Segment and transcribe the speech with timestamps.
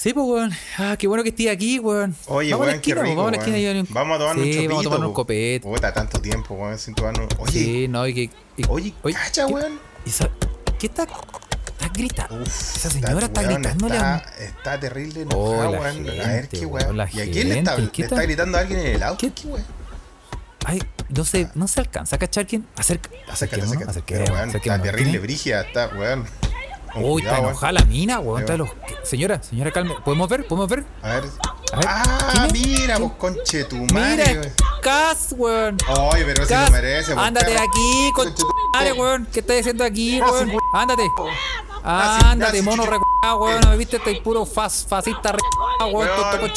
[0.00, 0.52] Sí, pues, weón.
[0.78, 2.14] Ah, qué bueno que estés aquí, weón.
[2.26, 3.76] Oye, vamos a la weón, qué rico, Vamos a la esquina weón.
[3.78, 4.68] un- Vamos a tomarnos sí, un chopito.
[4.68, 5.16] vamos a tomarnos un po.
[5.16, 5.60] copete.
[5.60, 7.28] Puta, tanto tiempo, weón, sin tomarnos...
[7.38, 8.22] Oye, Sí, no, y que.
[8.56, 9.80] y- oye, cacha, ¿qué- weón.
[10.78, 11.02] ¿Qué está?
[11.02, 12.42] Está gritando.
[12.42, 16.08] Uf, Esa señora está weón, gritándole a está, está terrible Oh, enojada, la weón.
[16.20, 16.96] a ver qué weón, weón.
[16.96, 19.18] la ¿Y a quién le está, ¿qué le gritando a alguien en el auto?
[19.18, 19.32] ¿Qué?
[19.32, 19.64] ¿Qué, weón?
[20.64, 22.66] Ay, no se, no se alcanza a cachar quién.
[22.76, 23.90] Acerca, Acércate, acércate.
[23.90, 24.84] acerquémonos, Pero, weón, está acerquémonos.
[24.86, 25.22] terrible, ¿Quién es?
[25.22, 26.24] brígida, está, weón.
[26.24, 26.47] Con
[26.96, 27.46] Uy, está weón.
[27.50, 28.40] enojada la mina, weón.
[28.40, 28.70] Está los-
[29.04, 29.94] Señora, señora, calme.
[30.04, 30.46] ¿Podemos ver?
[30.46, 30.84] ¿Podemos ver?
[31.02, 31.24] A ver.
[31.72, 34.52] A ver, Ah, mira, pues conche tu madre, Mira, weón.
[34.82, 35.76] Cas, weón.
[35.86, 39.28] Ay, pero si lo merece, pues, ándate de aquí, con Conche tu madre, weón.
[39.32, 40.48] ¿Qué estás haciendo aquí, weón?
[40.48, 40.60] weón.
[40.74, 41.02] Ándate.
[41.84, 43.60] Ándate, mono recuado, weón.
[43.60, 43.96] ¿No me viste?
[43.98, 45.38] Estoy puro fas, fascista re
[45.92, 45.94] weón.
[45.94, 46.52] Weón.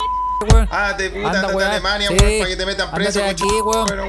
[0.52, 0.68] Weón.
[0.72, 1.70] Ah, te puta, Anda, weón.
[1.70, 2.16] Alemania, Sí.
[2.20, 3.86] weón, para que te metan preso, de conche aquí, weón.
[3.86, 4.08] Bueno,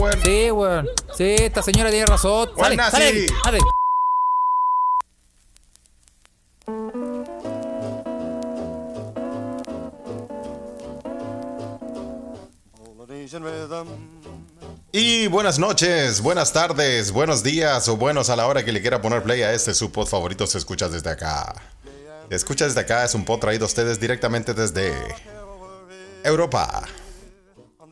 [0.00, 0.22] weón.
[0.22, 0.88] Sí, weón.
[1.16, 2.48] Sí, esta señora tiene razón.
[2.56, 3.26] Sale, Weón, sale de.
[3.44, 3.64] Ándate.
[14.92, 19.02] Y buenas noches, buenas tardes, buenos días o buenos a la hora que le quiera
[19.02, 21.52] poner play a este su pod favorito se escucha desde acá.
[22.30, 24.94] Escucha desde acá es un pod traído a ustedes directamente desde
[26.22, 26.84] Europa.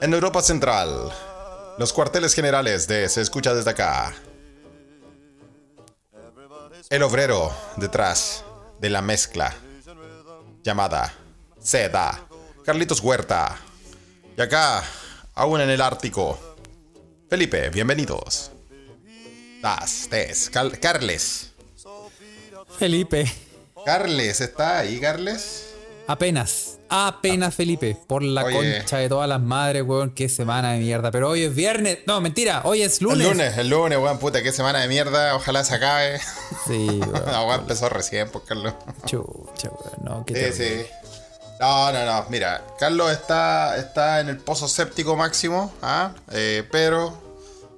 [0.00, 1.12] En Europa Central,
[1.76, 4.14] los cuarteles generales de Se escucha desde acá.
[6.88, 8.44] El obrero detrás
[8.80, 9.54] de la mezcla
[10.62, 11.12] llamada
[11.58, 12.26] Seda,
[12.64, 13.56] Carlitos Huerta.
[14.36, 14.82] Y acá,
[15.34, 16.38] aún en el Ártico,
[17.28, 18.50] Felipe, bienvenidos.
[19.62, 21.52] Das, des, Cal- Carles.
[22.78, 23.30] Felipe.
[23.84, 25.68] Carles, ¿está ahí, Carles?
[26.06, 26.78] Apenas.
[26.88, 27.96] Apenas, Felipe.
[28.06, 28.78] Por la Oye.
[28.78, 30.10] concha de todas las madres, weón.
[30.10, 31.10] Qué semana de mierda.
[31.10, 32.00] Pero hoy es viernes.
[32.06, 32.62] No, mentira.
[32.64, 33.20] Hoy es lunes.
[33.26, 36.18] El lunes, el lunes, weón, puta, qué semana de mierda, ojalá se acabe.
[36.66, 37.22] Sí, weón.
[37.26, 38.74] La weón empezó recién, pues, Carlos.
[39.06, 40.04] Chucha, weón.
[40.04, 40.82] No, qué Sí, terrible.
[40.84, 41.01] sí.
[41.62, 46.10] No, no, no, mira, Carlos está, está en el pozo séptico máximo, ¿ah?
[46.32, 47.16] Eh, pero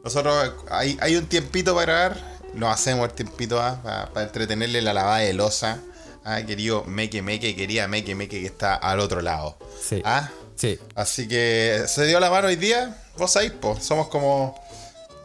[0.02, 2.17] nosotros hay, hay un tiempito para grabar,
[2.55, 3.78] lo hacemos el tiempito ¿ah?
[3.83, 5.80] para, para entretenerle la lavada de losa.
[6.24, 6.40] ¿ah?
[6.46, 9.58] Querido Meque Meque, quería Meque Meque que está al otro lado.
[9.83, 10.00] Sí.
[10.02, 10.30] ¿ah?
[10.56, 10.78] Sí.
[10.94, 14.58] Así que se dio la mano hoy día, vos sabéis, po, somos como...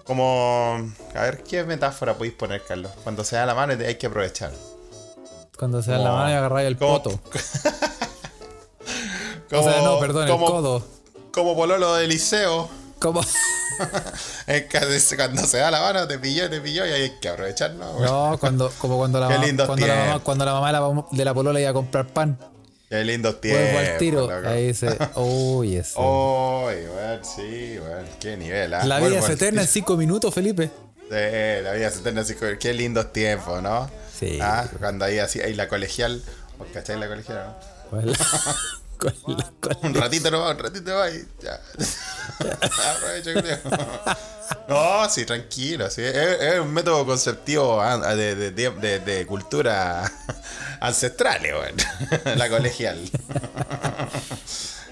[0.03, 0.91] Como...
[1.15, 2.91] A ver, ¿qué metáfora podéis poner, Carlos?
[3.05, 4.51] Cuando se da la mano hay que aprovechar.
[5.57, 7.19] Cuando se da la mano y agarráis el como- poto.
[9.51, 10.87] O sea, no, perdón, como- el codo.
[11.31, 12.69] Como pololo de liceo.
[12.99, 13.21] Como.
[14.47, 17.71] Es que cuando se da la mano te pilló, te pilló y hay que aprovechar,
[17.75, 18.37] ¿no?
[18.37, 21.25] cuando, como cuando la, Qué mamá, cuando, la mamá, cuando la mamá de la, de
[21.25, 22.37] la polola iba a comprar pan.
[22.89, 23.71] Qué lindos tiempos.
[23.71, 24.21] Vuelvo al tiro.
[24.21, 24.47] loco.
[24.49, 24.87] Ahí se.
[25.15, 25.77] Uy.
[25.77, 28.83] Uy, weón, sí, weón, qué nivel, ¿ah?
[28.83, 30.71] la vida es eterna en cinco minutos, Felipe.
[31.09, 31.15] Sí,
[31.63, 33.89] la vida es eterna, sí, qué lindos tiempos, ¿no?
[34.19, 34.39] Sí.
[34.41, 36.21] Ah, cuando ahí así, ahí la colegial,
[36.59, 37.89] ¿os cacháis la colegial, no?
[37.89, 38.17] ¿Cuál
[39.27, 39.51] la-
[39.81, 41.59] Un ratito nomás, un ratito nomás y ya.
[44.67, 45.89] No, sí, tranquilo.
[45.89, 46.01] Sí.
[46.03, 47.81] Es, es un método conceptivo
[48.15, 50.11] de, de, de, cultura
[50.81, 51.75] ancestral, weón.
[52.37, 52.99] La colegial.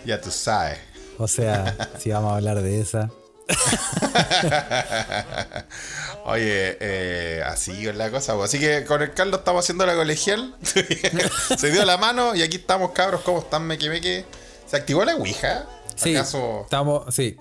[0.05, 0.79] Ya tú sabes.
[1.17, 3.09] O sea, si vamos a hablar de esa.
[6.25, 8.41] Oye, eh, así es la cosa.
[8.43, 10.55] Así que con el Carlos estamos haciendo la colegial.
[11.57, 13.21] Se dio la mano y aquí estamos, cabros.
[13.21, 14.25] ¿Cómo están, meque meque?
[14.65, 15.65] ¿Se activó la Ouija?
[15.95, 16.61] Sí, ¿Acaso?
[16.63, 17.37] estamos, sí.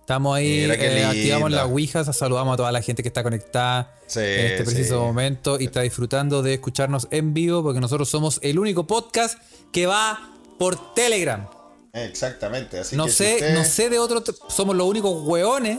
[0.00, 4.20] Estamos ahí, eh, activamos la Ouija, saludamos a toda la gente que está conectada Sí,
[4.20, 5.00] en este preciso sí.
[5.00, 9.38] momento y está disfrutando de escucharnos en vivo porque nosotros somos el único podcast
[9.72, 11.48] que va por Telegram.
[11.94, 12.80] Exactamente.
[12.80, 15.78] Así No que si sé, usted- no sé de otros, somos los únicos hueones.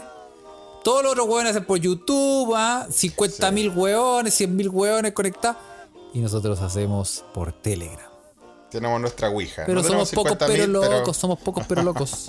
[0.83, 2.87] Todos los otros hueones hacen por YouTube, ¿ah?
[2.89, 5.57] 50 mil hueones, 100 mil hueones conectados.
[6.13, 8.09] Y nosotros hacemos por Telegram.
[8.71, 9.63] Tenemos nuestra Ouija.
[9.65, 12.25] Pero No somos pocos pero 50.000, pero- locos, somos pocos pero locos.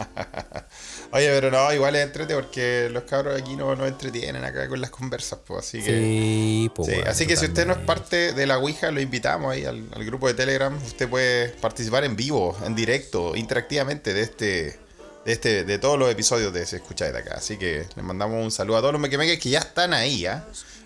[1.13, 4.81] Oye, pero no, igual es entrete porque los cabros aquí no nos entretienen acá con
[4.81, 5.61] las conversas, pues.
[5.67, 5.87] Así que.
[5.91, 6.89] Sí, pues.
[6.89, 9.65] Sí, bueno, así que si usted no es parte de la Ouija, lo invitamos ahí
[9.65, 10.77] al, al grupo de Telegram.
[10.85, 14.79] Usted puede participar en vivo, en directo, interactivamente de este,
[15.25, 17.35] de este, de todos los episodios de Se Escucha de acá.
[17.37, 20.45] Así que le mandamos un saludo a todos los mequemeques que ya están ahí, ¿ah?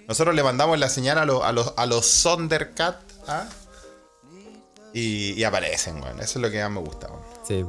[0.09, 2.97] Nosotros le mandamos la señal a los, a los, a los Sondercat,
[3.29, 3.47] ¿ah?
[4.93, 6.21] Y, y aparecen, bueno.
[6.23, 7.23] Eso es lo que más me gusta, weón.
[7.47, 7.65] Sí,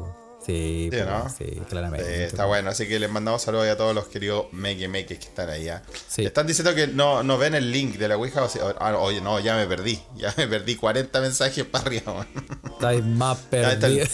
[0.45, 1.29] sí, Sí, ¿no?
[1.29, 2.25] sí, claramente.
[2.25, 5.49] Está bueno, así que les mandamos saludos a todos los queridos meque meques que están
[5.49, 5.69] ahí.
[5.69, 5.83] ¿ah?
[6.07, 6.25] Sí.
[6.25, 8.41] Están diciendo que no, no ven el link de la Ouija.
[8.43, 10.01] O sea, ah, oye, no, ya me perdí.
[10.15, 12.25] Ya me perdí 40 mensajes para arriba.
[12.73, 14.05] Estáis más perdido.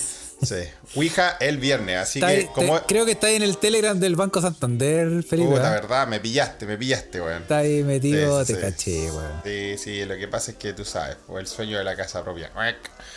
[0.42, 0.56] sí.
[0.96, 2.80] Ouija el viernes, así que como...
[2.80, 5.50] te- creo que está ahí en el Telegram del Banco Santander, Felipe.
[5.50, 5.72] Puta, ¿ah?
[5.72, 7.42] verdad, me pillaste, me pillaste, weón.
[7.42, 8.66] Está ahí metido, Sí, te sí.
[8.66, 9.42] caché, weón.
[9.44, 12.24] Sí, sí, lo que pasa es que tú sabes, o el sueño de la casa
[12.24, 12.52] propia.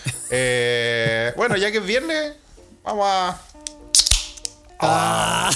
[0.32, 2.34] Eh, bueno, ya que es viernes,
[2.84, 3.40] vamos a.
[4.78, 5.50] Ah.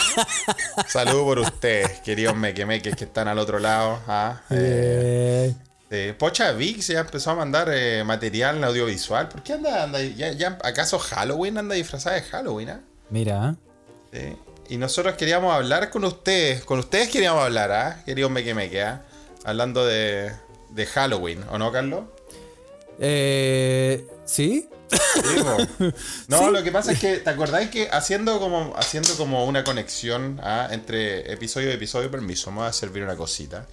[0.88, 4.00] Salud por ustedes, queridos mequemeques que están al otro lado.
[4.08, 5.54] ah, eh,
[5.90, 9.28] Eh, Pocha Vix ya empezó a mandar eh, material audiovisual.
[9.28, 12.70] ¿Por qué anda, anda ya, ya- acaso Halloween anda disfrazada de Halloween?
[12.70, 12.80] ah?
[13.10, 13.54] mira,
[14.12, 14.36] Sí.
[14.68, 16.64] Y nosotros queríamos hablar con ustedes.
[16.64, 18.02] Con ustedes queríamos hablar, ¿ah?
[18.06, 19.02] Queridos mequemeques, ¿ah?
[19.44, 20.32] Hablando de,
[20.70, 22.04] de Halloween, ¿o no, Carlos?
[23.00, 24.68] Eh, ¿sí?
[26.28, 30.40] No, lo que pasa es que, ¿te acordáis que haciendo como, haciendo como una conexión
[30.42, 30.68] ¿ah?
[30.70, 33.66] entre episodio y episodio, permiso, me voy a servir una cosita.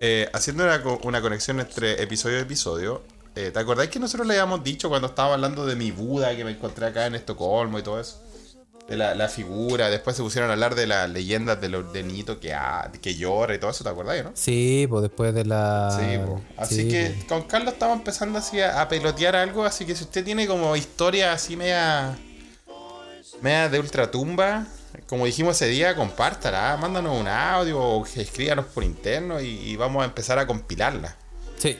[0.00, 3.02] Eh, haciendo una, co- una conexión entre episodio y episodio,
[3.34, 6.44] eh, ¿te acordáis que nosotros le habíamos dicho cuando estábamos hablando de mi Buda que
[6.44, 8.22] me encontré acá en Estocolmo y todo eso?
[8.88, 12.02] De la, la figura, después se pusieron a hablar de las leyendas de los de
[12.02, 14.30] niñito que, ha- que llora y todo eso, ¿te acordáis, no?
[14.32, 15.94] Sí, pues después de la.
[16.00, 16.40] Sí, po.
[16.56, 20.04] así sí, que con Carlos estamos empezando así a, a pelotear algo, así que si
[20.04, 22.16] usted tiene como historia así media,
[23.42, 24.66] media de ultratumba,
[25.06, 30.02] como dijimos ese día, compártala, mándanos un audio o escríbanos por interno y, y vamos
[30.02, 31.14] a empezar a compilarla.
[31.58, 31.76] Sí.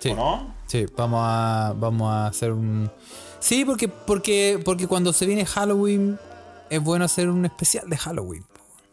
[0.00, 0.08] Sí.
[0.10, 0.54] ¿O no?
[0.66, 2.90] Sí, vamos a, vamos a hacer un...
[3.38, 6.18] Sí, porque, porque, porque cuando se viene Halloween
[6.72, 8.44] es bueno hacer un especial de Halloween.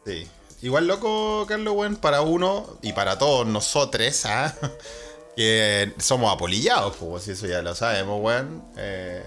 [0.05, 0.27] Sí.
[0.61, 4.53] Igual loco, Carlos, weón, para uno y para todos nosotros, ¿ah?
[5.35, 8.61] que somos apolillados, pues, si eso ya lo sabemos, weón.
[8.77, 9.23] Eh,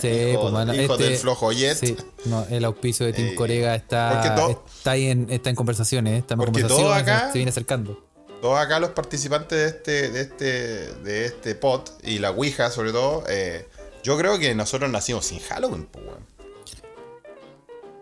[0.00, 1.76] Sí, hijo, pues, bueno, hijo este- del flojo Jet.
[1.76, 6.12] Sí, no, el auspicio de Team Eh, Corega está, está ahí en, está en conversaciones,
[6.14, 6.16] ¿eh?
[6.30, 8.02] en Porque conversaciones, acá- se viene acercando.
[8.40, 12.92] Todos acá los participantes de este, de este, de este pod y la Ouija sobre
[12.92, 13.68] todo, eh,
[14.02, 16.29] yo creo que nosotros nacimos sin Halloween, pues, weón.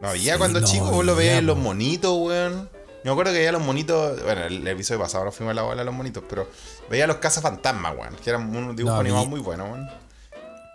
[0.01, 2.69] No Sí, cuando no chicos, vos lo veías en los monitos, weón.
[3.05, 5.63] Yo me acuerdo que veía los monitos, bueno, el episodio pasado no fuimos a la
[5.63, 6.49] bola de los monitos, pero
[6.91, 9.89] veía los cazafantasmas, weón, que eran unos dibujos No, animados muy buenos, weón.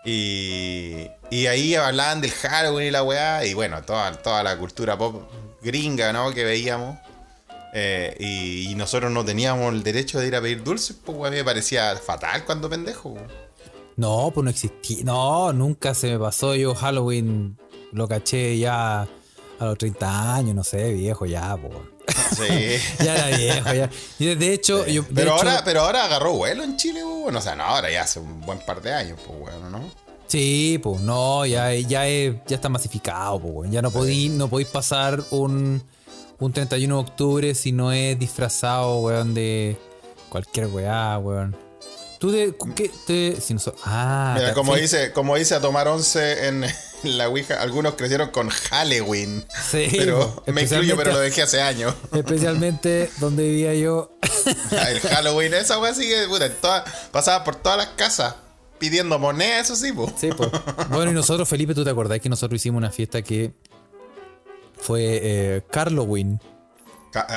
[0.05, 4.97] Y, y ahí hablaban del Halloween y la weá, y bueno, toda, toda la cultura
[4.97, 5.23] pop
[5.61, 6.31] gringa, ¿no?
[6.33, 6.97] Que veíamos.
[7.75, 11.27] Eh, y, y nosotros no teníamos el derecho de ir a pedir dulces, pues weón,
[11.27, 13.09] a mí me parecía fatal cuando pendejo.
[13.09, 13.27] weón.
[13.95, 15.03] No, pues no existía.
[15.03, 16.55] No, nunca se me pasó.
[16.55, 17.57] Yo Halloween
[17.93, 19.01] lo caché ya
[19.59, 21.73] a los 30 años, no sé, viejo ya, pues.
[22.35, 22.77] Sí.
[23.03, 23.89] Ya era viejo, ya.
[24.19, 25.03] Y de hecho, yo.
[25.03, 27.63] de pero, hecho- ahora, pero ahora agarró vuelo en Chile, pues, bueno, o sea, no,
[27.63, 29.81] ahora ya hace un buen par de años, pues bueno, ¿no?
[30.27, 33.69] Sí, pues no, ya, ya, es- ya está masificado, pues.
[33.71, 35.81] Ya no podéis no podéis pasar un,
[36.39, 39.77] un 31 de octubre si no es disfrazado, weón, de
[40.29, 41.55] cualquier weá, weón.
[42.23, 42.55] Tú de.
[42.73, 42.89] ¿Qué?
[43.05, 46.47] Te, si no so- ah, Mira, ta- como sí, dice, como dice a tomar once
[46.47, 46.71] en, en
[47.17, 49.43] la Ouija, algunos crecieron con Halloween.
[49.69, 51.93] Sí, pero po, me incluyo, pero lo dejé hace años.
[52.13, 54.13] Especialmente donde vivía yo.
[54.71, 58.35] El Halloween, esa wea sí que puta, toda- pasaba por todas las casas
[58.79, 60.13] pidiendo monedas, eso sí, pues.
[60.15, 60.49] Sí, pues.
[60.91, 63.51] Bueno, y nosotros, Felipe, ¿tú te acordás que nosotros hicimos una fiesta que
[64.77, 66.39] fue eh, Carloween?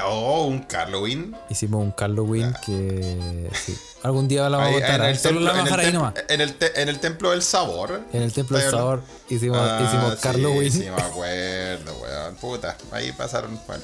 [0.05, 1.37] Oh, un Halloween.
[1.51, 3.77] Hicimos un Carloween que sí.
[4.03, 4.95] algún día la vamos a contar.
[5.01, 5.11] en, ¿ah?
[5.11, 6.15] el Solo la templo, vamos a en, dejar el ahí tem- nomás.
[6.29, 8.01] en el te- en el templo del sabor.
[8.13, 10.71] En el Templo del Sabor hicimos, Ah, hicimos sí.
[10.71, 12.35] Sí, me acuerdo, weón.
[12.37, 13.59] Puta, ahí pasaron.
[13.67, 13.83] Bueno.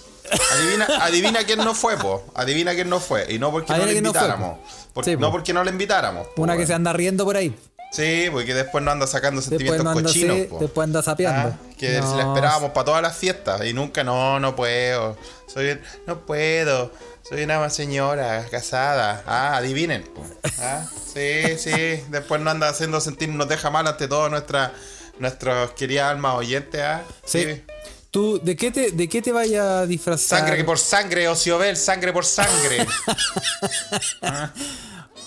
[0.55, 2.25] Adivina, adivina quién no fue, po.
[2.35, 3.27] Adivina quién no fue.
[3.31, 4.59] Y no porque no le no invitáramos.
[4.95, 5.21] Por- Sí, po.
[5.21, 6.27] no porque no le invitáramos.
[6.29, 7.55] po, Una que se anda riendo por ahí.
[7.93, 11.55] Sí, porque después no anda sacando Después sentimientos no anda, cochinos, así, después anda sapeando.
[11.55, 15.19] Ah, que No, le esperábamos para todas las fiestas y nunca, no, no puedo.
[15.47, 16.91] Soy, no puedo.
[17.23, 19.23] Soy una señora casada.
[19.27, 20.11] Ah, adivinen.
[20.59, 22.03] Ah, sí, sí.
[22.09, 24.73] Después no anda haciendo sentir, nos deja mal ante todo nuestra,
[25.19, 26.81] nuestros queridas almas oyentes.
[26.83, 27.63] Ah, Sí.
[28.11, 30.41] ¿Tú de qué te, de qué te vayas a disfrazar?
[30.41, 32.87] Sangre por sangre, Ociobel, sangre por sangre.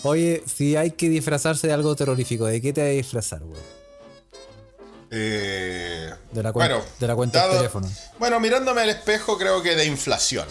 [0.07, 3.59] Oye, si hay que disfrazarse de algo terrorífico, ¿de qué te vas a disfrazar, güey?
[5.11, 7.89] Eh, De la cuen- de la cuenta del teléfono.
[8.19, 10.47] Bueno, mirándome al espejo, creo que de inflación.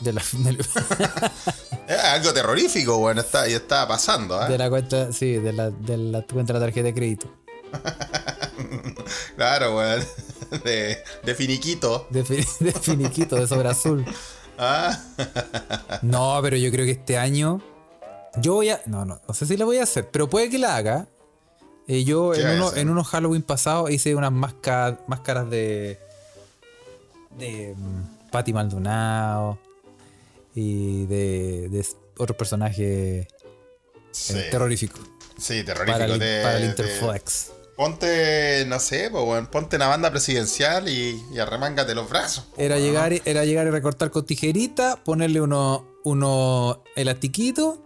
[0.00, 0.50] De la, de,
[1.88, 4.38] Es algo terrorífico, bueno, está, y está pasando.
[4.38, 4.48] ¿ah?
[4.48, 7.26] de la cuenta, sí, de la, de la cuenta de la tarjeta de crédito.
[9.36, 10.04] Claro, weón.
[10.64, 12.06] De, de finiquito.
[12.10, 14.04] De, fi- de finiquito, de sobre azul.
[14.58, 14.96] Ah,
[16.02, 17.60] No, pero yo creo que este año.
[18.36, 18.80] Yo voy a.
[18.86, 21.08] No, no, no sé si la voy a hacer, pero puede que la haga.
[21.88, 25.98] Eh, yo ¿Qué en, uno, en unos Halloween pasados hice unas máscaras, máscaras de.
[27.38, 27.74] de.
[27.76, 29.58] mm, Patty Maldonado.
[30.54, 31.68] Y de.
[31.70, 31.86] de
[32.18, 33.28] otros personajes eh,
[34.12, 34.34] sí.
[34.50, 35.00] terroríficos.
[35.38, 35.98] Sí, terrorífico.
[35.98, 37.52] Para el, de- para el de- Interflex.
[37.76, 42.44] Ponte, no sé, pues, ponte una banda presidencial y, y arremángate los brazos.
[42.44, 47.82] po, Era llegar, y- era llegar y recortar con tijerita, ponerle uno, uno elastiquito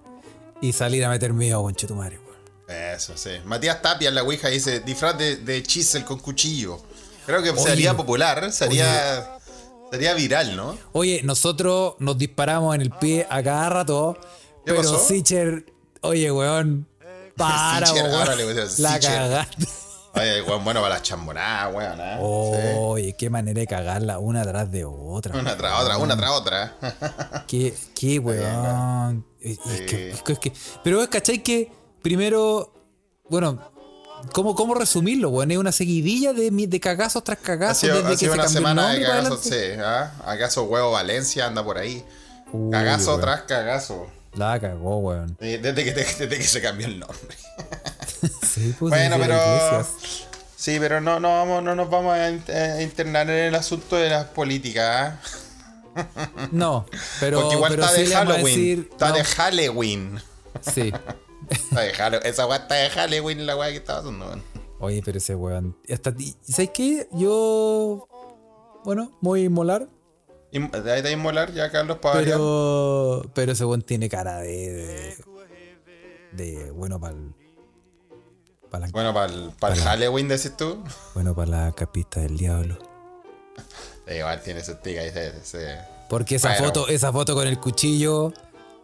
[0.68, 2.34] y salir a meter miedo, conchetumare, weón.
[2.94, 3.30] Eso, sí.
[3.44, 6.80] Matías Tapia en la Ouija dice: disfraz de, de chisel con cuchillo.
[7.26, 7.62] Creo que Oye.
[7.62, 9.38] sería popular, sería,
[9.90, 10.76] sería viral, ¿no?
[10.92, 14.16] Oye, nosotros nos disparamos en el pie a cada rato,
[14.66, 14.98] ¿Qué pero?
[14.98, 15.66] Sicher,
[16.02, 16.86] oye, weón,
[17.36, 18.14] para, Sicher, weón.
[18.20, 19.66] ahora le voy a decir La cagaste.
[20.16, 22.00] Oye, weón, bueno para las chambonadas, weón.
[22.00, 22.18] ¿eh?
[22.20, 25.34] Oye, qué manera de cagarla una tras de otra.
[25.34, 25.40] Sí.
[25.40, 26.76] Una tras otra, una tras otra.
[27.48, 29.26] Qué, qué weón.
[29.40, 30.52] Es- es que- es que- es que-
[30.82, 31.42] pero es, ¿cachai?
[31.42, 32.72] Que primero,
[33.28, 33.60] bueno,
[34.32, 35.50] ¿cómo, cómo resumirlo, weón?
[35.50, 38.38] Es una seguidilla de, de cagazos tras Ha cagazos sido, desde ha que sido se
[38.38, 39.56] una el semana de cagazos, sí.
[39.82, 40.12] ¿ah?
[40.24, 42.04] ¿Acaso Huevo Valencia anda por ahí?
[42.52, 43.20] Uy, Cagazo weón.
[43.20, 44.06] tras cagazo.
[44.34, 45.36] La cagó, weón.
[45.40, 47.18] Sí, Desde que, desde que se cambió el nombre.
[48.42, 49.86] Sí, pues, Bueno, pero.
[50.56, 54.08] Sí, pero no, no, vamos, no nos vamos a a internar en el asunto de
[54.10, 55.14] las políticas.
[55.14, 55.20] ¿ah?
[56.52, 56.86] No,
[57.20, 58.44] pero, Porque igual pero está sí de Halloween.
[58.44, 60.20] decir- está no, de Halloween.
[60.60, 60.92] Sí.
[61.50, 62.26] Está de Halloween.
[62.26, 64.24] Esa weá está de Halloween, la weá que estaba haciendo.
[64.26, 64.42] weón.
[64.80, 65.76] Oye, pero ese weón.
[65.92, 67.06] Hasta, ¿Sabes qué?
[67.12, 68.08] Yo.
[68.82, 69.44] Bueno, muy
[70.82, 72.36] de ahí de inmolar ya Carlos para variar.
[72.38, 73.30] Pero.
[73.34, 74.72] Pero ese weón tiene cara de.
[74.72, 75.16] De.
[76.32, 77.34] de bueno para el.
[78.74, 80.82] Para la, Bueno, para el, para el Halloween, decís tú.
[81.14, 82.76] bueno, para la capista del diablo.
[84.08, 85.02] Sí, igual tiene su tica
[86.08, 86.64] Porque esa Bueno.
[86.66, 88.32] foto, esa foto con el cuchillo.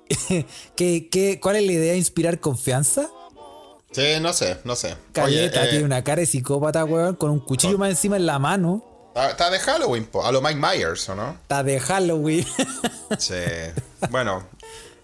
[0.77, 1.97] ¿qué, qué, cuál es la idea?
[1.97, 3.09] ¿Inspirar confianza?
[3.91, 4.97] Sí, no sé, no sé.
[5.13, 8.27] Cayeta Oye, eh, tiene una cara de psicópata, weón, con un cuchillo más encima en
[8.27, 8.85] la mano.
[9.09, 11.33] está, está de Halloween, po, a lo Mike Myers, ¿o no?
[11.33, 12.47] Está de Halloween.
[13.19, 13.35] Sí.
[14.11, 14.45] Bueno,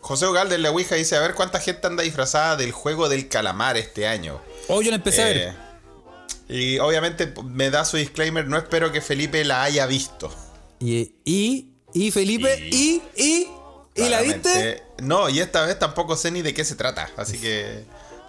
[0.06, 3.28] José Ugalde en la Ouija dice: A ver cuánta gente anda disfrazada del juego del
[3.28, 4.40] calamar este año.
[4.68, 6.56] oh, yo la empecé a Eh, ver.
[6.56, 10.32] y obviamente me da su disclaimer: no espero que Felipe la haya visto.
[10.78, 13.48] Y, y, y Felipe, y, y,
[13.96, 14.82] y, la viste.
[15.02, 17.10] No, y esta vez tampoco sé ni de qué se trata.
[17.16, 17.84] Así que.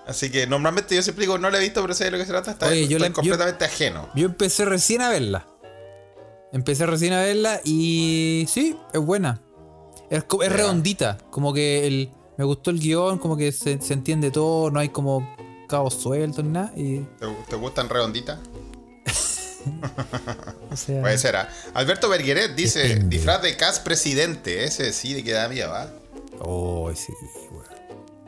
[0.07, 2.24] Así que normalmente yo siempre digo, no la he visto, pero sé de lo que
[2.25, 2.51] se trata.
[2.51, 4.10] Esta Oye, vez yo la- completamente ajeno.
[4.15, 5.46] Yo empecé recién a verla.
[6.53, 9.41] Empecé recién a verla y sí, es buena.
[10.10, 11.18] Es, es redondita.
[11.30, 14.90] Como que el, me gustó el guion, como que se, se entiende todo, no hay
[14.90, 15.36] como
[15.68, 16.72] cabos sueltos ni nada.
[16.76, 18.40] Y, ¿Te, te gustan redonditas?
[20.72, 21.36] o sea, Puede ser.
[21.36, 21.50] ¿ah?
[21.74, 23.16] Alberto Bergueret dice: Depende.
[23.18, 24.64] disfraz de Cas presidente.
[24.64, 25.92] Ese sí de que da miedo, ¿va?
[26.40, 27.12] Oh, sí,
[27.52, 27.66] weón.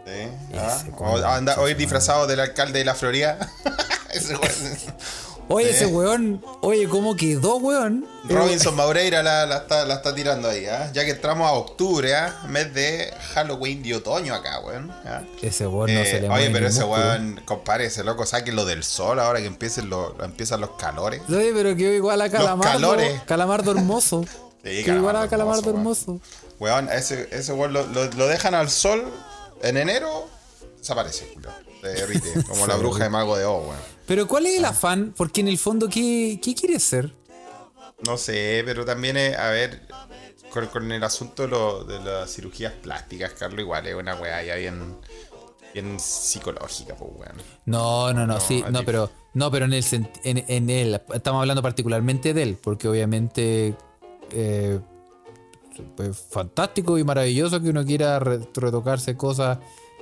[0.05, 0.77] Sí, ¿ah?
[0.81, 3.37] Ese, O con- anda hoy disfrazado del alcalde de la Florida.
[4.13, 4.35] Ese.
[5.51, 8.05] Oye, ese weón, oye, ¿cómo quedó, weón?
[8.25, 10.91] Robinson Maureira la, la está, la está tirando ahí, ¿ah?
[10.93, 12.43] ya que entramos a octubre, ¿ah?
[12.47, 14.91] mes de Halloween de otoño acá, weón.
[15.05, 15.23] ¿ah?
[15.41, 17.03] Ese weón no Eh, se le oye, mueve pero ese músculo.
[17.07, 21.21] weón, compadre, ese loco, sáquenlo del sol ahora que empiecen los, empiezan los calores.
[21.27, 22.71] Oye, pero quedó igual a Calamardo.
[22.71, 23.21] calores.
[23.25, 24.25] Calamardo hermoso.
[24.61, 26.25] Sí, Quedó igual a Calamardo hermoso, hermoso.
[26.59, 29.05] Weón, ese, ese weón lo, lo- lo dejan al sol
[29.63, 30.27] en enero,
[30.77, 31.49] desaparece, culo.
[31.81, 33.98] Se derrite, como la bruja de mago de O, weón.
[34.09, 35.13] Pero ¿cuál es el afán?
[35.15, 37.13] Porque en el fondo, ¿qué, qué quiere ser?
[38.03, 39.87] No sé, pero también, es, a ver,
[40.51, 44.41] con, con el asunto de, lo- de las cirugías plásticas, Carlos, igual es una weá
[44.43, 44.97] ya bien,
[45.75, 47.35] bien psicológica, pues, weón.
[47.65, 49.85] No, no, no, No, sí, no, pero no, pero en el
[50.23, 53.75] en, en él, estamos hablando particularmente de él, porque obviamente
[54.31, 54.79] eh,
[55.95, 59.59] pues, fantástico y maravilloso que uno quiera re- retocarse cosas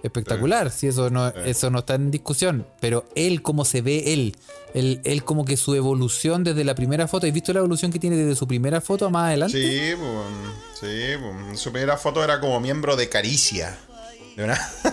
[0.07, 4.35] espectacular, si eso no, eso no está en discusión, pero él como se ve él,
[4.73, 7.99] él, él como que su evolución desde la primera foto, ¿has visto la evolución que
[7.99, 9.57] tiene desde su primera foto a más adelante?
[9.61, 13.77] Sí, pues, sí, pues, su primera foto era como miembro de Caricia.
[14.35, 14.59] ¿De una?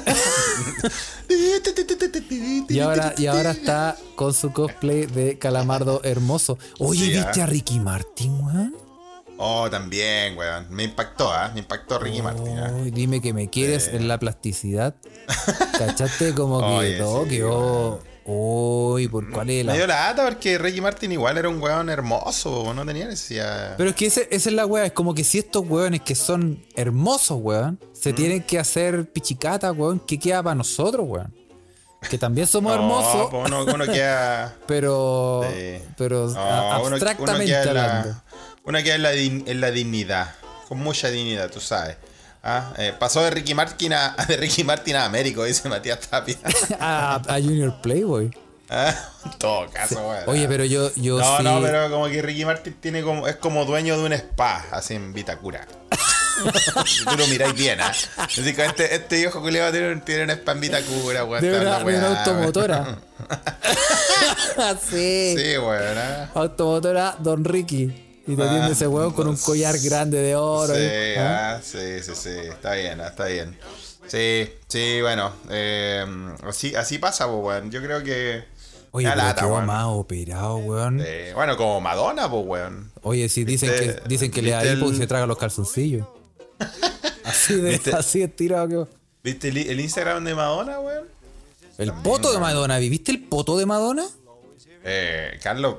[2.68, 6.59] Y ahora, y ahora está con su cosplay de Calamardo hermoso.
[6.78, 7.44] Oye, Sí, ¿viste ah.
[7.44, 8.84] a Ricky Martin, weón?
[9.37, 10.67] Oh, también, weón.
[10.71, 11.50] Me impactó, ¿ah?
[11.55, 12.73] Me impactó Ricky Martin, ¿ah?
[12.81, 14.95] Uy, dime que me quieres en la plasticidad.
[15.79, 16.35] ¿Cachaste?
[16.35, 18.00] Como que todo sí, quedó.
[18.26, 20.09] Uy, ¿por cuál es Me dio la.?
[20.09, 23.75] lata porque Ricky Martin igual era un weón hermoso, no tenía necesidad.
[23.76, 24.87] Pero es que ese- esa es la weá.
[24.87, 28.17] Es como que si estos weones que son hermosos, weón, se Mm.
[28.17, 31.35] tienen que hacer pichicata, weón, ¿qué queda para nosotros, weón?
[32.09, 34.57] Que también somos No, hermosos, pues uno, uno queda.
[34.67, 35.43] pero.
[35.55, 35.83] Sí.
[35.99, 38.09] Pero No, a- uno- uno abstractamente queda hablando.
[38.09, 38.24] la,
[38.64, 40.35] uno queda en la, en la dignidad.
[40.68, 41.97] Con mucha dignidad, tú sabes.
[42.42, 46.37] Ah, eh, pasó de Ricky Martin a, de Ricky Martin a Américo, dice Matías Tapia.
[46.80, 48.30] a, a Junior Playboy.
[48.68, 48.94] Ah,
[49.25, 50.25] en todo caso, weón.
[50.26, 51.44] Oye, pero yo, yo No, sí.
[51.44, 54.94] no, pero como que Ricky Martin tiene como, es como dueño de un spa, así
[54.94, 55.66] en Vitacura.
[57.11, 57.92] Tú lo miráis bien, ¿ah?
[58.16, 61.42] Así que este, este viejo culiado tiene, tiene un spa en Vitacura, weón.
[61.42, 62.99] de una, de una automotora.
[64.90, 65.35] sí.
[65.38, 65.99] Sí, weón.
[65.99, 66.30] ¿ah?
[66.35, 68.03] Automotora Don Ricky.
[68.26, 70.75] Y te Ah, ese huevo con un collar grande de oro.
[70.75, 71.16] Sí, ¿eh?
[71.19, 71.61] ¿Ah?
[71.62, 73.59] sí, sí, sí, está bien, está bien.
[74.07, 75.33] Sí, sí, bueno.
[75.50, 76.04] eh,
[76.43, 77.71] así, así pasa, pues, weón.
[77.71, 78.45] Yo creo que.
[78.93, 81.02] Oye, pero lata, quedó más operado, weón.
[81.04, 82.90] eh, bueno, como Madonna, pues, weón.
[83.02, 86.07] Oye, sí, dicen ¿Viste- que, dicen que le da hipo y se traga los calzoncillos.
[87.25, 87.93] Así de, ¿Viste?
[87.93, 88.90] así de tirado que.
[89.23, 91.04] ¿Viste el, el Instagram de Madonna, weón?
[91.78, 94.04] El poto de Madonna, ¿viviste el poto de Madonna?
[94.85, 95.76] Eh, Carlos,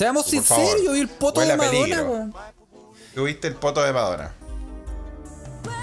[0.00, 2.34] Seamos Por sinceros, yo vi el poto huele de Madonna, weón.
[3.14, 4.32] tuviste el poto de Madonna.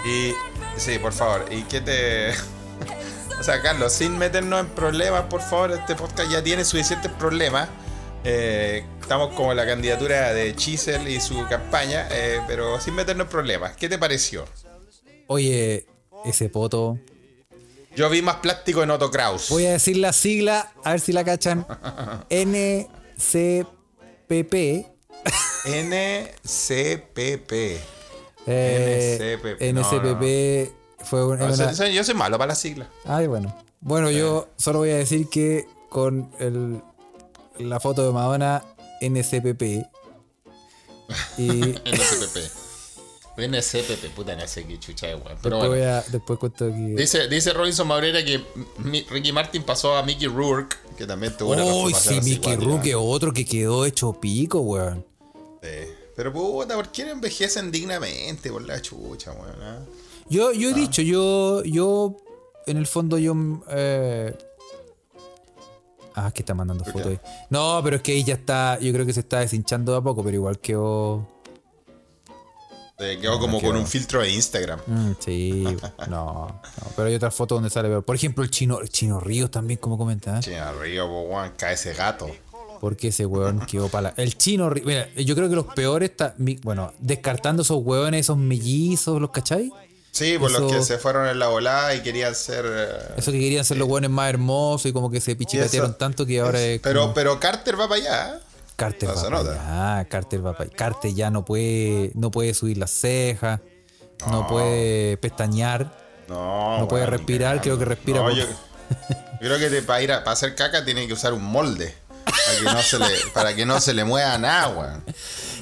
[0.04, 0.34] Y.
[0.76, 1.46] Sí, por favor.
[1.52, 2.32] ¿Y qué te.?
[3.40, 7.70] o sea, Carlos, sin meternos en problemas, por favor, este podcast ya tiene suficientes problemas.
[8.24, 13.26] Eh, estamos como en la candidatura de Chisel y su campaña, eh, pero sin meternos
[13.26, 13.76] en problemas.
[13.76, 14.46] ¿Qué te pareció?
[15.28, 15.86] Oye,
[16.26, 16.98] ese poto.
[17.96, 19.50] Yo vi más plástico en Otto Kraus.
[19.52, 21.68] Voy a decir la sigla, a ver si la cachan.
[24.30, 24.86] NCPP.
[25.66, 27.52] NCPP.
[28.50, 30.72] Eh, NCPP, no, NCPP
[31.06, 31.56] fue un- No, una.
[31.56, 32.90] soy- soy- yo soy malo para la sigla.
[33.06, 33.56] Ay, bueno.
[33.82, 36.82] Bueno, yo solo voy a decir que con el,
[37.60, 38.64] la foto de Madonna
[39.02, 39.86] NCPP.
[41.38, 41.50] Y
[41.86, 42.38] NCPP.
[43.46, 45.38] NCPP, puta, no sé qué chucha de weón.
[45.42, 45.70] Pero después, bueno.
[45.70, 46.68] voy a- después cuento.
[46.70, 48.44] Dice, dice Robinson Mabrera que
[48.80, 52.56] Mi- Ricky Martin pasó a Mickey Rourke, que también tuvo una Uy, sí, Mickey.
[52.56, 55.06] Rourke, otro que quedó hecho pico, weón.
[55.62, 55.70] Sí.
[56.16, 59.56] Pero puta, ¿por qué no envejecen dignamente por la chucha, weón?
[59.62, 59.80] ah?
[60.30, 62.18] Yo, yo he dicho, yo, yo,
[62.66, 63.34] en el fondo, yo.
[63.70, 64.36] Eh...
[66.16, 67.20] Ah, que está mandando ¿Por fotos ahí.
[67.52, 70.02] No, pero es que ahí ya está, yo creo que se está deshinchando de a
[70.02, 71.28] poco, pero igual quedó.
[73.00, 74.80] Eh, quedó como con un filtro de Instagram.
[74.88, 75.64] Mm, sí,
[76.08, 76.62] no, no,
[76.96, 78.04] pero hay otras fotos donde sale peor.
[78.04, 79.98] Por ejemplo, el chino, el chino Ríos también, como.
[80.40, 82.28] Che, arriba, po, weón, cae ese gato.
[82.82, 84.86] Porque ese weón quedó para El chino Ríos.
[84.88, 89.72] Mira, yo creo que los peores, mi- bueno, descartando esos weones, esos mellizos, ¿los cachai?
[90.12, 92.66] Sí, por los Eso- que se fueron en la volada y querían ser.
[92.68, 96.26] eh, Eso que querían ser los weones más hermosos y como que se pichicatearon tanto
[96.26, 96.80] que ahora es.
[96.82, 98.40] Pero, como- pero Carter va para allá.
[98.78, 100.76] Carter No va para allá, Carter va para allá.
[100.78, 103.60] Carter ya no puede, no puede subir las cejas,
[104.32, 105.92] no, puede pestañear.
[106.30, 106.80] No.
[106.80, 108.46] No puede respirar, creo que respira No, por- yo,
[109.40, 111.94] creo que para ir a, para hacer caca tiene que usar un molde.
[112.24, 115.04] Para que no se le, para que no se le mueva nada, weón.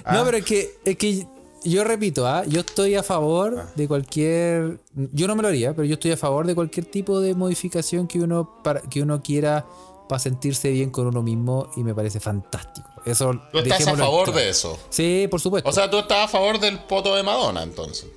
[0.04, 0.13] Ah.
[0.15, 1.28] No, pero es que, es que
[1.63, 2.43] yo repito, ¿ah?
[2.45, 4.80] yo estoy a favor de cualquier.
[4.93, 8.08] Yo no me lo haría, pero yo estoy a favor de cualquier tipo de modificación
[8.08, 9.65] que uno, para, que uno quiera
[10.10, 12.89] para sentirse bien con uno mismo y me parece fantástico.
[13.05, 14.79] Eso Tú estás a favor de eso.
[14.89, 15.69] Sí, por supuesto.
[15.69, 18.07] O sea, tú estás a favor del poto de Madonna, entonces.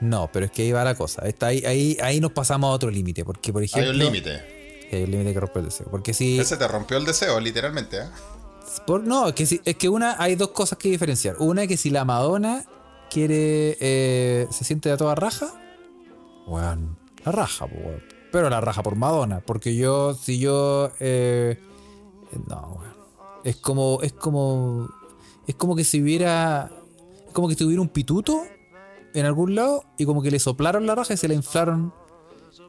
[0.00, 1.26] no, pero es que ahí va la cosa.
[1.26, 3.24] Está ahí, ahí, ahí nos pasamos a otro límite.
[3.24, 3.90] Porque, por Hay ejemplo.
[3.90, 4.88] un límite.
[4.92, 5.86] Hay un límite que rompe el deseo.
[5.90, 6.38] Porque si.
[6.38, 8.06] Ese te rompió el deseo, literalmente, ¿eh?
[8.86, 11.36] Por, no, es que, si- es que una, hay dos cosas que diferenciar.
[11.40, 12.64] Una es que si la Madonna
[13.10, 15.52] quiere, eh, se siente a toda raja,
[16.46, 17.66] weón, la raja.
[18.30, 21.58] Pero la raja por Madonna, porque yo, si yo, eh,
[22.46, 22.87] no, weón.
[23.48, 24.88] Es como, es como,
[25.46, 26.70] es como que si hubiera,
[27.26, 28.42] es como que tuviera un pituto
[29.14, 31.92] en algún lado y como que le soplaron la raja y se la inflaron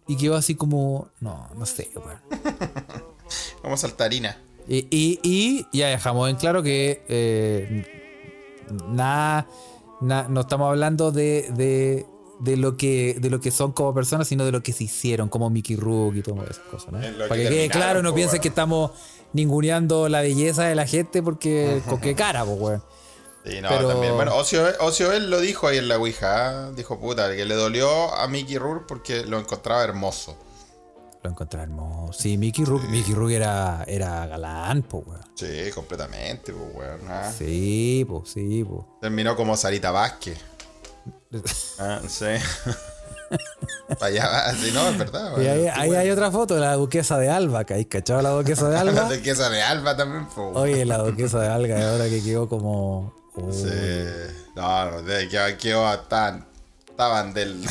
[0.08, 2.20] y quedó así como, no, no sé, weón.
[3.62, 4.42] Como saltarina.
[4.68, 7.86] Y, y, y ya dejamos en claro que eh,
[8.88, 9.48] nada,
[10.02, 12.06] na- no estamos hablando de, de,
[12.40, 15.30] de lo que, de lo que son como personas, sino de lo que se hicieron,
[15.30, 16.92] como Mickey Rook y todas esas cosas.
[16.94, 17.00] ¿no?
[17.00, 18.92] Para que que quede claro, no piensen que estamos
[19.34, 22.84] ninguneando la belleza de la gente porque con qué cara, pues, weón.
[23.46, 24.16] Sí, no, Pero- también.
[24.16, 26.68] Bueno, Ocio, Ocio él lo dijo ahí en la Ouija.
[26.68, 26.72] ¿ah?
[26.72, 30.38] Dijo, puta, que le dolió a Mickey Rourke porque lo encontraba hermoso.
[31.24, 32.14] Lo encontré hermoso.
[32.14, 35.22] Sí, Mickey Rook, Mickey Rook era, era galán, pues, weón.
[35.36, 37.02] Sí, completamente, pues, weón.
[37.10, 37.32] ah.
[37.38, 38.86] Sí, pues, sí, pues.
[39.02, 40.38] Terminó como Sarita Vázquez.
[41.80, 42.26] Ah, sí.
[43.88, 45.38] Para allá va, sí, no, es verdad.
[45.40, 48.68] Y ahí, hay otra foto de la duquesa de Alba, que hay cachado la duquesa
[48.70, 49.10] de La Alba.
[49.10, 50.58] de queso de Alba también, weón.
[50.58, 53.14] Oye, la duquesa de Alga, ahora que quedó como.
[53.36, 53.70] Uy, Sí.
[54.56, 56.46] No, no, de que que estaban,
[56.90, 57.64] estaban del.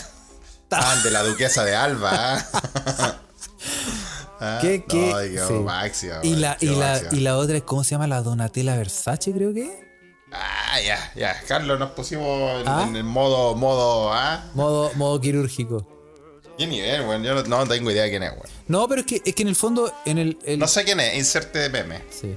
[0.63, 2.11] Estaban de la duquesa de Alba.
[2.13, 3.17] ¿ah?
[4.41, 5.11] Ah, ¿Qué, qué?
[5.11, 6.37] No, y quedó Sí.
[6.37, 8.07] la, quedó la, y la otra es, ¿cómo se llama?
[8.07, 9.88] La Donatella Versace, creo que.
[10.33, 11.41] Ah, ya, ya.
[11.47, 12.85] Carlos, nos pusimos en, ¿Ah?
[12.89, 14.45] en el modo, modo, ¿ah?
[14.55, 15.87] Modo, modo quirúrgico.
[16.59, 17.23] ¿Qué nivel, weón?
[17.23, 18.43] Yo no, no tengo idea de quién es, weón.
[18.67, 20.39] No, pero es que, es que en el fondo, en el.
[20.45, 22.03] el- No sé quién es, inserte de meme.
[22.11, 22.37] Sí.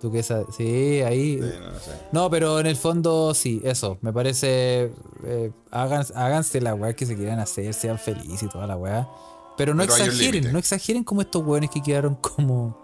[0.00, 0.44] Duquesa.
[0.56, 1.34] Sí, ahí.
[1.42, 1.90] Sí, no, no sé.
[2.12, 3.98] No, pero en el fondo, sí, eso.
[4.00, 4.92] Me parece.
[5.24, 9.08] eh, háganse la weá que se quieran hacer, sean felices y toda la weá.
[9.56, 12.78] Pero no Pero exageren, no exageren como estos weones que quedaron como.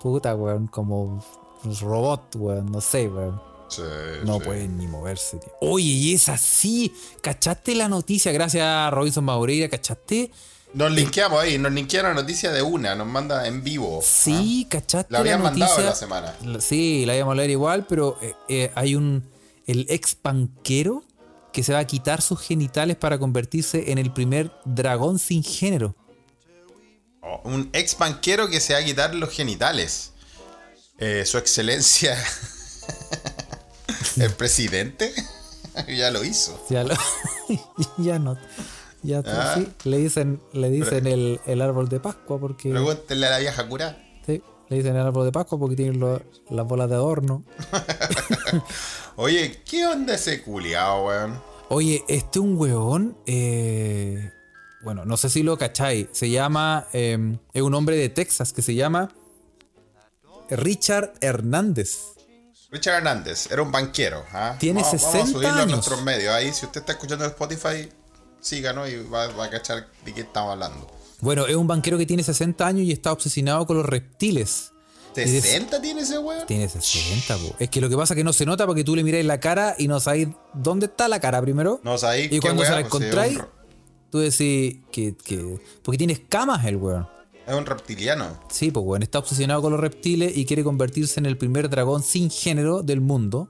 [0.00, 1.22] Puta, weón, como.
[1.82, 3.40] Robot, weón, no sé, weón.
[3.70, 3.82] Sí,
[4.24, 4.44] No sí.
[4.44, 5.38] pueden ni moverse.
[5.38, 5.52] tío.
[5.60, 6.92] Oye, y es así.
[7.22, 8.32] ¿Cachaste la noticia?
[8.32, 10.30] Gracias a Robinson Maureira, ¿cachaste?
[10.74, 14.00] Nos linkeamos ahí, nos linkea la noticia de una, nos manda en vivo.
[14.04, 15.82] Sí, ¿cachaste La habían la mandado noticia?
[15.82, 16.34] en la semana.
[16.44, 19.28] La- Sí, la íbamos a leer igual, pero eh, eh, hay un.
[19.66, 21.04] El ex panquero
[21.52, 25.96] que se va a quitar sus genitales para convertirse en el primer dragón sin género.
[27.22, 30.12] Oh, un ex banquero que se va a quitar los genitales.
[30.98, 32.16] Eh, Su excelencia,
[34.16, 35.12] el presidente,
[35.88, 36.60] ya lo hizo.
[36.70, 36.94] Ya, lo-
[37.98, 38.36] ya no.
[39.02, 39.54] Ya Ah.
[39.56, 42.70] sí, le dicen, le dicen el, el árbol de Pascua porque.
[42.70, 43.96] Pregúntenle a la vieja cura.
[44.26, 47.42] sí, le dicen el árbol de Pascua porque tienen lo- las bolas de adorno.
[49.16, 51.42] Oye, ¿qué onda ese culiao, weón?
[51.70, 53.16] Oye, este un weón.
[53.26, 54.30] eh,
[54.82, 56.08] bueno, no sé si lo cacháis.
[56.12, 56.86] Se llama.
[56.92, 59.10] eh, es un hombre de Texas que se llama.
[60.50, 61.98] Richard Hernández.
[62.70, 64.24] Richard Hernández, era un banquero.
[64.32, 64.54] ¿ah?
[64.58, 66.32] Tiene Vamos- Vamos 60 a subirlo a nuestros medios.
[66.34, 67.88] Ahí, si usted está escuchando en Spotify,
[68.40, 70.90] síganos y va, va a cachar de qué estamos hablando.
[71.20, 74.72] Bueno, es un banquero que tiene 60 años y está obsesionado con los reptiles.
[75.16, 76.46] Y de- ¿60 tiene ese weón?
[76.46, 77.56] Tiene 60, po.
[77.58, 79.40] Es que lo que pasa es que no se nota porque tú le miráis la
[79.40, 81.80] cara y no sabéis dónde está la cara primero.
[81.82, 83.46] No sabéis Y cuando se la pues, encontráis, un-
[84.10, 85.60] tú decís que, que.
[85.82, 87.08] Porque tiene escamas el weón.
[87.50, 88.38] Es un reptiliano.
[88.48, 92.02] Sí, pues weón, está obsesionado con los reptiles y quiere convertirse en el primer dragón
[92.04, 93.48] sin género del mundo.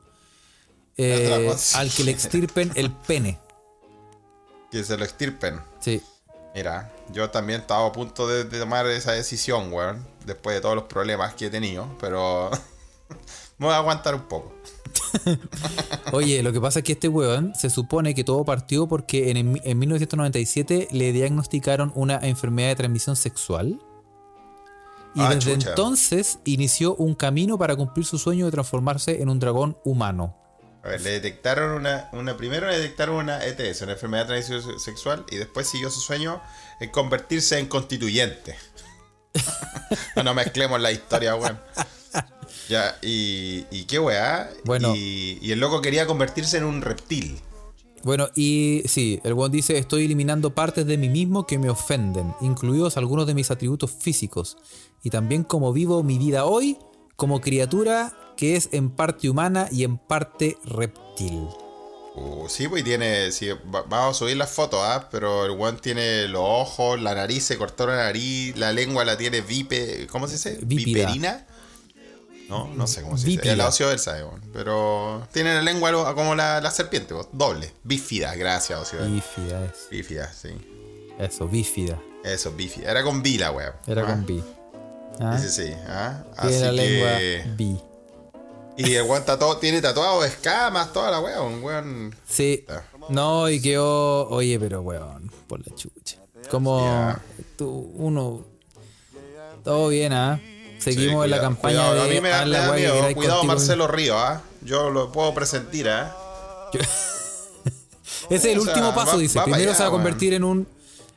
[0.96, 3.38] eh, al que le extirpen el pene.
[4.70, 5.60] Que se lo extirpen.
[5.80, 6.00] Sí.
[6.54, 10.06] Mira, yo también estaba a punto de, de tomar esa decisión, weón.
[10.24, 11.86] Después de todos los problemas que he tenido.
[12.00, 12.50] Pero
[13.58, 14.54] me voy a aguantar un poco.
[16.12, 19.60] Oye, lo que pasa es que este weón se supone que todo partió porque en,
[19.62, 23.80] en 1997 le diagnosticaron una enfermedad de transmisión sexual.
[25.14, 25.70] Y Ah, desde chucha.
[25.70, 30.36] entonces inició un camino para cumplir su sueño de transformarse en un dragón humano.
[30.82, 32.36] A ver, le detectaron una, una.
[32.36, 35.26] Primero le detectaron una ETS, una enfermedad de transmisión sexual.
[35.30, 36.40] Y después siguió su sueño
[36.80, 38.56] en convertirse en constituyente.
[40.16, 41.58] no, no mezclemos la historia, weón.
[42.68, 44.48] Ya, y, y qué weá.
[44.64, 44.94] Bueno.
[44.94, 47.40] Y, y el loco quería convertirse en un reptil.
[48.02, 52.34] Bueno, y sí, el weón dice, estoy eliminando partes de mí mismo que me ofenden,
[52.40, 54.56] incluidos algunos de mis atributos físicos,
[55.02, 56.78] y también como vivo mi vida hoy,
[57.16, 61.46] como criatura que es en parte humana y en parte reptil.
[62.16, 63.30] Uh, sí, pues tiene.
[63.30, 65.08] Sí, va- vamos a subir las fotos, ¿ah?
[65.12, 69.16] Pero el weón tiene los ojos, la nariz, se cortó la nariz, la lengua la
[69.16, 70.06] tiene vipe.
[70.08, 70.58] ¿Cómo se dice?
[70.62, 71.00] Vípida.
[71.06, 71.46] Viperina.
[72.50, 73.38] No, no sé cómo se dice.
[73.38, 73.56] Vípida.
[73.56, 74.42] La ocioversa, eh, weón.
[74.52, 77.72] Pero tiene la lengua como la, la serpiente, pues, doble.
[77.84, 79.12] Bífida, gracias, ocioversa.
[79.14, 79.88] Bífida es.
[79.90, 80.48] Bífida, sí.
[81.18, 81.98] Eso, bífida.
[82.24, 82.90] Eso, bífida.
[82.90, 83.72] Era con vila, weón.
[83.86, 84.42] Era Ah, con bi.
[85.20, 85.38] ¿Ah?
[85.38, 85.72] Sí, sí, sí.
[85.86, 86.24] ¿ah?
[86.36, 87.44] Así la lengua que.
[87.56, 87.80] bi.
[88.76, 92.14] Y el weón tatuado- tiene tatuado escamas, toda la weón.
[92.26, 92.64] Sí.
[92.68, 92.82] Ah.
[93.10, 94.28] No, y quedó.
[94.28, 96.16] Oye, pero weón, por la chucha.
[96.50, 97.14] Como
[97.56, 98.44] tú, uno.
[99.62, 100.40] Todo bien, ¿ah?
[100.80, 101.94] Seguimos en la campaña cuidado.
[101.94, 102.00] de.
[102.00, 102.92] A mí me da, me da miedo.
[102.94, 104.42] Cuidado, contigo Marcelo Río, ¿ah?
[104.62, 106.16] Yo lo puedo presentir, ¿ah?
[108.30, 109.38] Ese es el O sea, último paso, va- dice.
[109.38, 110.66] va Primero allá, se va a convertir en un.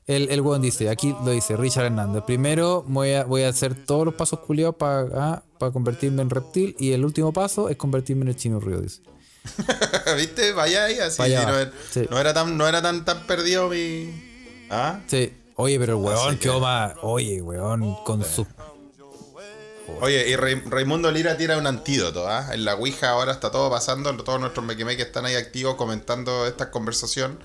[0.05, 2.23] El, el weón dice, aquí lo dice, Richard Hernández.
[2.25, 6.75] Primero voy a, voy a hacer todos los pasos culiados para convertirme en reptil.
[6.77, 9.01] Y el último paso es convertirme en el chino río, dice.
[10.17, 10.51] ¿Viste?
[10.53, 11.21] Vaya ahí, así.
[11.21, 12.05] No, era, Sí.
[12.09, 14.11] no era tan, no era tan, tan perdido mi.
[14.69, 14.99] ¿Ah?
[15.07, 15.31] Sí.
[15.55, 16.93] Oye, pero el weón quedó más.
[17.01, 18.45] Oye, weón, con su.
[20.01, 22.49] Oye, y Raimundo Lira tira un antídoto, ¿ah?
[22.53, 26.47] En la Ouija ahora está todo pasando, todos nuestros mequemes que están ahí activos comentando
[26.47, 27.39] esta conversación.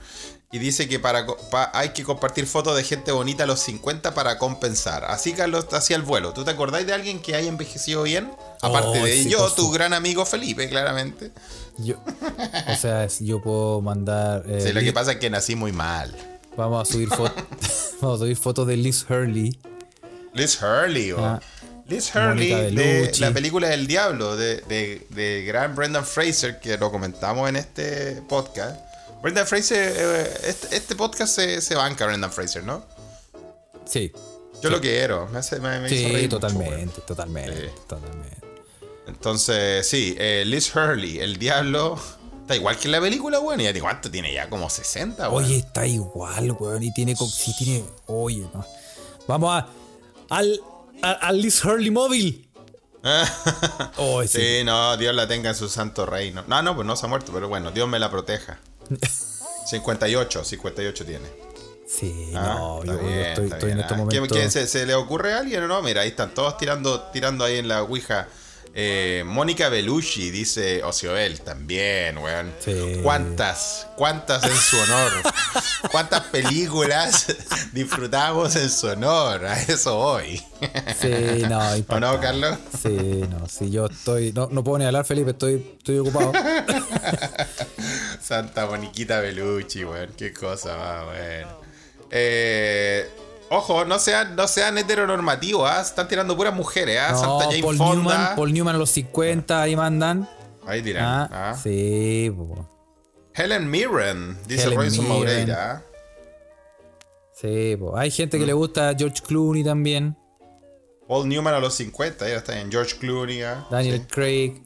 [0.51, 4.15] Y dice que para, pa- hay que compartir fotos de gente bonita a los 50
[4.15, 5.05] para compensar.
[5.05, 6.33] Así Carlos hacía el vuelo.
[6.33, 8.31] ¿Tú te acordáis de alguien que haya envejecido bien?
[8.63, 11.33] Aparte Oh, de sí, yo, tu su- gran amigo Felipe, claramente.
[11.77, 11.97] Yo,
[12.73, 14.45] o sea, yo puedo mandar.
[14.49, 16.17] eh, Sí, lo que pasa es que nací muy mal.
[16.57, 17.33] Vamos a subir fotos.
[18.01, 19.59] vamos a subir fotos de Liz Hurley.
[20.33, 21.41] Liz Hurley, o Ah.
[21.89, 26.91] Liz Hurley de la película del diablo de, de, de gran Brendan Fraser, que lo
[26.93, 28.79] comentamos en este podcast.
[29.23, 32.85] Brendan Fraser, eh, este, este podcast se, se banca Brendan Fraser, ¿no?
[33.87, 34.13] Sí.
[34.63, 37.67] Yo lo quiero, me, hace, me, me hizo Sí, mucho, totalmente, totalmente, Sí.
[37.89, 38.37] totalmente.
[39.07, 41.99] Entonces, sí, eh, Liz Hurley, el diablo,
[42.43, 43.61] está igual que en la película, weón.
[43.61, 44.51] ¿Y cuánto tiene ya?
[44.51, 45.45] Como 60, weón.
[45.45, 46.83] Oye, está igual, weón.
[46.83, 47.17] Y tiene.
[47.17, 47.85] Sí, tiene.
[48.07, 48.67] Oye, no.
[49.27, 49.69] Vamos a.
[50.29, 50.61] Al.
[51.03, 52.45] A- Al Liz Hurley móvil.
[53.97, 54.29] Oh, sí.
[54.59, 56.45] Sí, no, Dios la tenga en su santo reino.
[56.47, 58.59] No, no, pues no se ha muerto, pero bueno, Dios me la proteja.
[59.67, 61.29] 58, 58 tiene.
[61.87, 64.37] Sí, Ah, no, yo, bien, estoy, estoy en estos Ah, ¿qué- momentos.
[64.39, 65.81] qué, se, se le ocurre a alguien o no?
[65.83, 68.29] Mira, ahí están todos tirando, tirando ahí en la Ouija
[68.75, 72.53] Eh, Mónica Bellucci dice Ocioel también, weón.
[72.61, 73.01] Sí.
[73.03, 75.13] ¿Cuántas, cuántas en su honor?
[75.91, 77.27] ¿Cuántas películas
[77.73, 79.47] disfrutamos en su honor?
[79.47, 80.43] A eso hoy.
[81.01, 82.21] Sí, no, ¿O no.
[82.21, 82.57] Carlos?
[82.81, 84.33] Sí, no, sí, yo estoy.
[84.33, 86.33] No, no puedo ni hablar, Felipe, estoy, estoy ocupado.
[88.21, 90.11] Santa Moniquita Bellucci, weón.
[90.17, 91.49] Qué cosa más, weón.
[92.11, 93.09] Eh,
[93.51, 95.81] ojo, no sean, no sean heteronormativos, ¿ah?
[95.81, 97.13] Están tirando puras mujeres, ¿ah?
[97.13, 97.95] No, Santa Jane Paul Fonda.
[97.95, 100.29] Newman, Paul Newman a los 50, ahí mandan.
[100.67, 101.05] Ahí tiran.
[101.05, 101.55] Ah, ah.
[101.61, 102.69] sí, po.
[103.35, 105.51] Helen Mirren, dice Helen Robinson Mirren.
[105.53, 105.83] ¿ah?
[107.35, 107.97] Sí, po.
[107.97, 108.49] Hay gente que Mm.
[108.49, 110.17] le gusta George Clooney también.
[111.07, 113.43] Paul Newman a los 50, ya está en George Clooney.
[113.43, 113.67] ¿ah?
[113.71, 114.07] Daniel Sí.
[114.11, 114.63] Craig.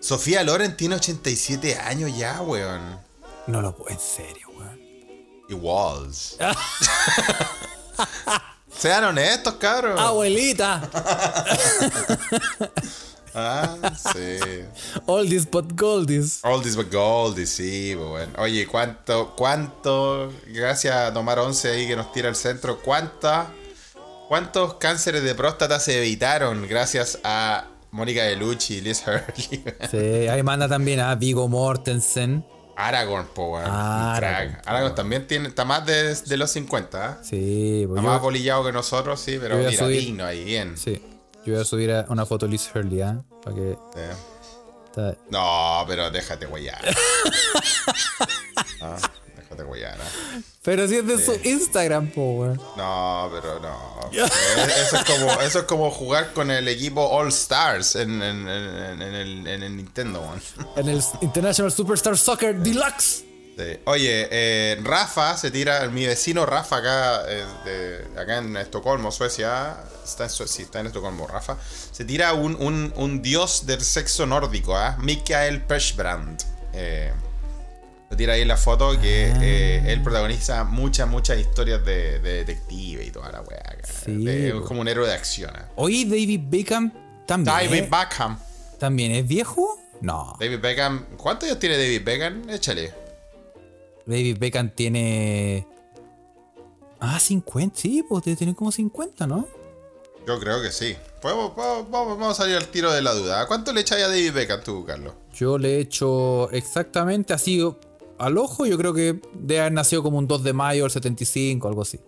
[0.00, 2.98] Sofía Loren tiene 87 años ya, weón.
[3.46, 4.80] No lo puedo, en serio, weón.
[5.48, 6.36] Y Walls.
[8.78, 9.98] Sean honestos, cabros.
[10.00, 10.82] ¡Abuelita!
[13.36, 13.76] Ah,
[14.12, 14.38] sí.
[15.06, 16.38] Oldies but goldies.
[16.44, 18.32] Oldies but goldies, sí, pues bueno.
[18.38, 23.48] Oye, ¿cuánto, cuánto, gracias a Tomar 11 ahí que nos tira al centro, cuánta,
[24.28, 29.64] cuántos cánceres de próstata se evitaron gracias a Mónica Bellucci y Liz Hurley?
[29.90, 32.46] Sí, ahí manda también a Vigo Mortensen.
[32.76, 33.70] Aragorn, po, weón.
[33.70, 37.18] Aragorn, Aragorn también tiene, está más de, de los 50, ¿ah?
[37.22, 40.76] Sí, pues Está más bolillado que nosotros, sí, pero mira, subir- digno ahí, bien.
[40.76, 41.00] sí,
[41.46, 43.22] yo voy a subir a- una foto de Liz Hurley, ¿ah?
[43.42, 43.76] Para que.
[44.94, 45.00] Sí.
[45.30, 46.80] No, pero déjate guayar.
[48.80, 48.96] Ah,
[50.62, 52.60] Pero si es de su Instagram, po, weón.
[52.76, 53.94] No, pero no.
[54.14, 54.26] Eh,
[54.82, 59.02] Eso es como, eso es como jugar con el equipo All Stars en, en- en-
[59.02, 60.40] en el, en el Nintendo, man.
[60.76, 63.24] En el International Superstar Soccer Deluxe.
[63.56, 63.78] Sí.
[63.84, 69.76] Oye, eh, Rafa se tira, mi vecino Rafa acá, eh, de- acá en Estocolmo, Suecia,
[70.04, 71.56] está en, sí, está en Estocolmo, Rafa,
[71.92, 74.96] se tira un, un- un dios del sexo nórdico, ¿ah?
[75.00, 76.42] Mikael Persbrandt.
[76.72, 77.12] Eh,
[78.14, 83.04] se tira ahí la foto que eh, él protagoniza muchas, muchas historias de, de detective
[83.04, 83.76] y toda la weá.
[83.82, 85.50] Sí, es como un héroe de acción.
[85.52, 85.68] ¿ah?
[85.74, 86.92] Oye, David Beckham
[87.26, 87.56] también.
[87.56, 87.88] David ¿eh?
[87.90, 88.38] Beckham.
[88.78, 89.80] ¿También es viejo?
[90.00, 90.36] No.
[90.38, 91.06] David Beckham.
[91.16, 92.48] ¿Cuántos años tiene David Beckham?
[92.50, 92.92] Échale.
[94.06, 95.66] David Beckham tiene.
[97.00, 99.48] Ah, 50, sí, pues debe tener como 50, ¿no?
[100.26, 100.96] Yo creo que sí.
[101.20, 103.46] Podemos- Vamos, vamos- vamos a salir al tiro de la duda.
[103.46, 105.14] ¿Cuánto le echas a David Beckham tú, Carlos?
[105.34, 107.60] Yo le he hecho exactamente así
[108.18, 108.66] al ojo.
[108.66, 112.00] Yo creo que debe haber nacido como un 2 de mayo del 75, algo así.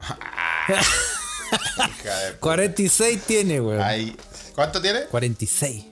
[0.68, 3.82] Hija de- 46 tiene, weón.
[4.54, 5.04] ¿Cuánto tiene?
[5.06, 5.84] 46.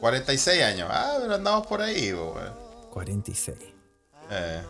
[0.00, 0.88] 46 años.
[0.90, 2.52] Ah, pero andamos por ahí, weón.
[2.90, 3.56] 46.
[4.30, 4.62] Eh,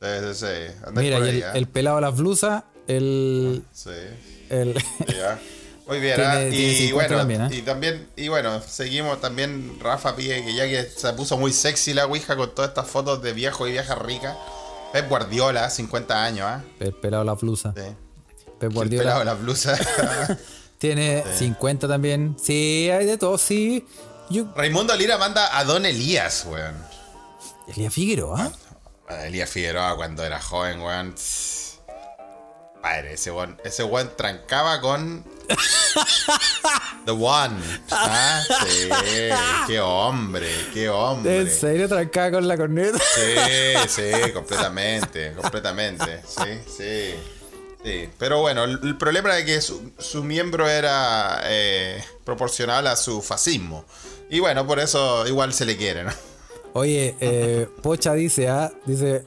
[0.00, 0.90] sí, sí, sí.
[0.94, 1.52] Mira, por y ahí, el, ¿ah?
[1.54, 3.64] el pelado de las blusas, el.
[3.72, 3.90] Sí.
[4.50, 4.74] el
[5.06, 5.38] Ya.
[5.88, 6.50] Muy bien, Tiene- ¿ah?
[6.50, 7.48] tiene y 50 bueno, también, ¿eh?
[7.56, 11.94] y también, y bueno, seguimos también, Rafa pide que ya que se puso muy sexy
[11.94, 14.36] la Ouija con todas estas fotos de viejo y vieja rica.
[14.92, 16.62] Pep Guardiola, 50 años, ¿ah?
[16.80, 17.74] el pelado de las blusas.
[17.74, 17.82] Sí.
[18.60, 19.80] Pep Guardiola pelado de las blusas.
[20.78, 22.36] tiene 50 también.
[22.38, 23.86] Sí, hay de todo, sí.
[24.28, 26.74] Yo, Raimundo Lira manda a Don Elías, weón.
[27.66, 28.52] Elías Figueroa.
[29.08, 31.14] A Elías Figueroa cuando era joven, weón.
[32.82, 35.24] Padre, ese weón, ese weón trancaba con
[37.04, 37.56] The One.
[37.90, 38.88] Ah, sí,
[39.66, 41.40] qué hombre, qué hombre.
[41.40, 42.98] ¿En serio trancaba con la corneta?
[42.98, 46.22] Sí, sí, completamente, completamente.
[46.26, 47.14] Sí, sí.
[47.82, 53.22] Sí, pero bueno, el, problema era que su, su miembro era eh, proporcional a su
[53.22, 53.84] fascismo.
[54.28, 56.10] Y bueno, por eso igual se le quiere, ¿no?
[56.72, 59.24] Oye, eh, Pocha dice, ah, dice,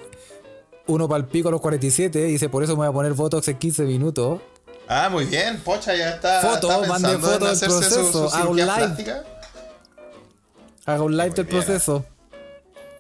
[0.88, 3.48] uno para el pico a los 47, dice, por eso me voy a poner Botox
[3.48, 4.42] en 15 minutos.
[4.94, 6.42] Ah, muy bien, Pocha ya está.
[6.42, 8.78] Foto, está mande foto del hacerse su- proceso, su hago cirugía live.
[8.78, 9.24] plástica.
[10.86, 11.64] Haga un live Muy del bien.
[11.64, 12.06] proceso.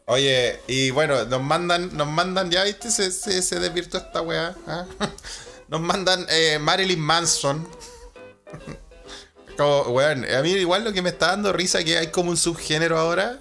[0.05, 4.55] Oye, y bueno, nos mandan, nos mandan, ya viste, se, se, se desvirtuó esta weá.
[4.67, 4.85] ¿ah?
[5.67, 7.67] Nos mandan eh, Marilyn Manson.
[9.57, 12.29] Como, weón, a mí igual lo que me está dando risa es que hay como
[12.31, 13.39] un subgénero ahora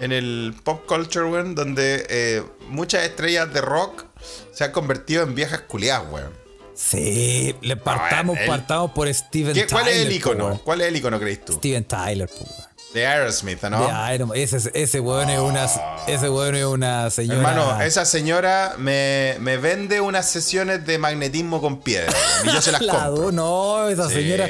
[0.00, 4.04] en el pop culture, weón, donde eh, muchas estrellas de rock
[4.52, 6.43] se han convertido en viejas culiadas, weón.
[6.74, 9.68] Sí, le partamos, el- partamos por Steven ¿Qué- Tyler.
[9.82, 10.44] ¿Cuál es el icono?
[10.46, 10.58] weón.
[10.58, 11.52] ¿Cuál es el icono, crees tú?
[11.54, 12.74] Steven Tyler, po, weón.
[12.92, 13.80] De Aerosmith, ¿no?
[13.88, 14.38] De Iron Man.
[14.38, 15.66] Ese, ese weón es una,
[16.06, 17.38] ese weón es una señora.
[17.50, 22.12] Hermano, esa señora me, me vende unas sesiones de magnetismo con piedra.
[22.44, 23.32] Y yo se las La compro.
[23.32, 24.14] no, esa Sí.
[24.14, 24.48] señora,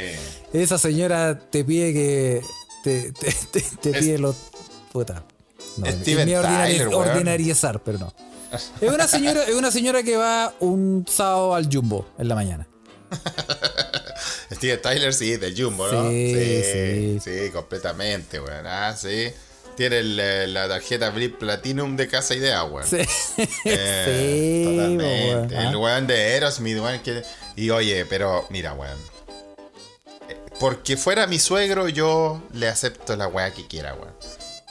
[0.53, 2.43] esa señora te pide que
[2.83, 4.37] te, te, te- te Es- pide los
[4.93, 5.25] puta.
[5.79, 7.09] No, Steven es ordinari- Tyler, weón.
[7.09, 8.15] ordinariezar, pero no.
[8.81, 12.67] Es una señora, es una señora que va un sábado al jumbo en la mañana.
[14.53, 16.09] Steven Tyler, sí, del Jumbo, ¿no?
[16.11, 18.67] Sí, Sí, sí, completamente, weón.
[18.67, 19.31] Ah, sí.
[19.77, 22.87] Tiene el, eh, la tarjeta Blip Platinum de Casa Idea, weón.
[22.87, 22.99] Sí,
[23.65, 25.55] Eh, sí, totalmente.
[25.55, 25.67] weón.
[25.67, 27.01] El weón de Aerosmith, weón.
[27.01, 27.23] Que...
[27.57, 28.99] Y oye, pero mira, weón.
[30.29, 34.15] Eh, Porque fuera mi suegro, yo le acepto la weá que quiera, weón.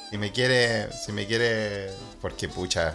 [0.10, 1.89] Si me quiere, si me quiere,
[2.22, 2.93] porque pucha,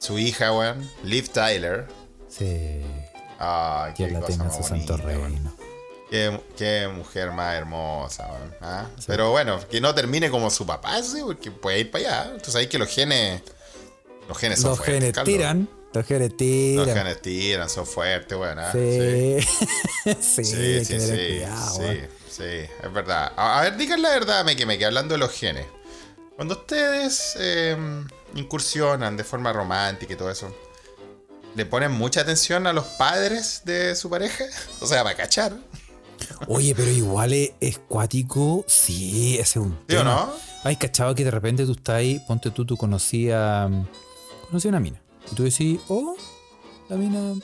[0.00, 1.86] su hija, weón, Liv Tyler.
[2.28, 2.80] Sí,
[3.38, 5.54] Ay, que qué la tenga su santo reino.
[6.10, 8.54] Qué, qué mujer más hermosa, weón.
[8.62, 8.86] ¿ah?
[9.06, 12.38] Pero bueno, que no termine como su papá, sí, porque puede ir para allá.
[12.42, 13.42] Tú sabes que los genes.
[14.26, 16.86] Los genes son Los fuertes, genes tiran, los genes Los tiran.
[16.96, 18.58] genes tiran, son fuertes, weón.
[18.58, 18.72] ¿ah?
[18.72, 19.38] Sí,
[20.04, 20.44] sí, Sí,
[20.84, 21.78] sí, sí, cuidado,
[22.28, 23.32] sí, es verdad.
[23.36, 25.66] A, a ver, digan la verdad, me que me que hablando de los genes.
[26.36, 27.76] Cuando ustedes eh,
[28.34, 30.54] incursionan de forma romántica y todo eso,
[31.54, 34.44] ¿le ponen mucha atención a los padres de su pareja?
[34.80, 35.56] O sea, para cachar.
[36.48, 38.64] Oye, pero igual es, es cuático.
[38.66, 40.04] Sí, ese es un ¿Sí o tema.
[40.04, 40.32] no?
[40.64, 43.70] Hay cachado que de repente tú estás ahí, ponte tú, tú conocías.
[44.46, 45.00] Conocí una mina.
[45.30, 46.16] Y tú decís, oh,
[46.88, 47.34] la mina.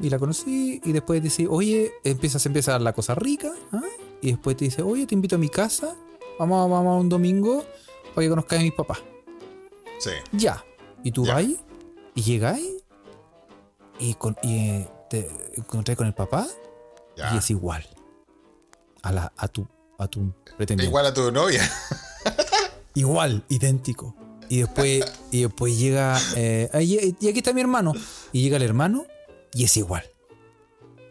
[0.00, 3.52] Y la conocí, y después decís, oye, empieza, se empieza a dar la cosa rica,
[3.72, 3.82] ¿ah?
[4.22, 5.94] y después te dice, oye, te invito a mi casa,
[6.38, 7.64] vamos, vamos a un domingo
[8.12, 8.98] para que conozcas a mis papás.
[9.98, 10.10] Sí.
[10.32, 10.64] Ya.
[11.04, 11.44] Y tú vas
[12.14, 12.68] y llegáis
[13.98, 16.46] y, con, y eh, te encontrás con el papá
[17.16, 17.34] Ya.
[17.34, 17.86] y es igual
[19.02, 19.66] a, la, a tu,
[19.98, 20.84] a tu pretendiente.
[20.84, 21.62] Igual a tu novia.
[22.94, 24.14] Igual, idéntico.
[24.48, 26.18] Y después, y después llega.
[26.36, 27.94] eh, y aquí está mi hermano.
[28.32, 29.06] Y llega el hermano
[29.54, 30.04] y es igual.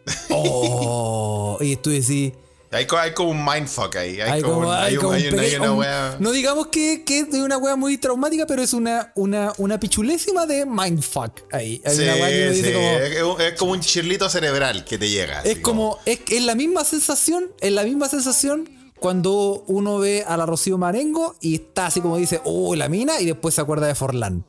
[0.30, 2.32] Oh, y tú decís.
[2.72, 4.20] Hay, co- hay como un mindfuck ahí.
[4.20, 7.42] Hay, Hay como, como, un- hay un- una, wea- No digamos que, que es de
[7.42, 11.82] una wea muy traumática, pero es una, una, una pichulésima de mindfuck ahí.
[11.86, 12.72] Sí, una wea que uno dice sí,
[13.20, 13.38] como.
[13.40, 15.42] es, como un chirlito cerebral que te llega.
[15.42, 20.36] Es como, es, es la misma sensación, es la misma sensación cuando uno ve a
[20.36, 23.86] la Rocío Marengo y está así como dice, oh, la mina, y después se acuerda
[23.86, 24.44] de Forlán.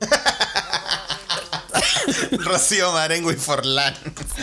[2.44, 3.94] Rocío Marengo y Forlán.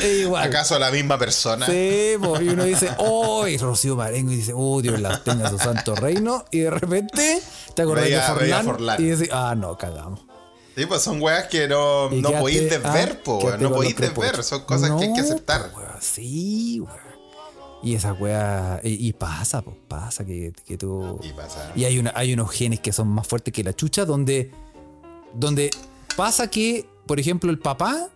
[0.03, 0.43] Igual.
[0.47, 1.65] ¿Acaso la misma persona?
[1.65, 5.45] Sí, po, y uno dice, oh, y Rocío Marengo, y dice, oh, Dios la tenga
[5.45, 7.41] en su santo reino, y de repente
[7.75, 10.21] te acordás de Forlán, y dices, ah, no, cagamos.
[10.75, 13.45] Sí, pues son weas que no, no quédate- podéis ah, desver, po, weón.
[13.47, 14.43] quédate No podéis desver.
[14.43, 15.71] Son cosas que hay que aceptar.
[15.71, 17.09] po, sí, weón.
[17.83, 21.19] Y esa weá, y, y pasa, pues pasa que, que tú...
[21.23, 21.71] Y pasa.
[21.75, 24.51] Y hay, una, hay unos genes que son más fuertes que la chucha, donde,
[25.33, 25.69] donde
[26.17, 28.07] pasa que, por ejemplo, el papá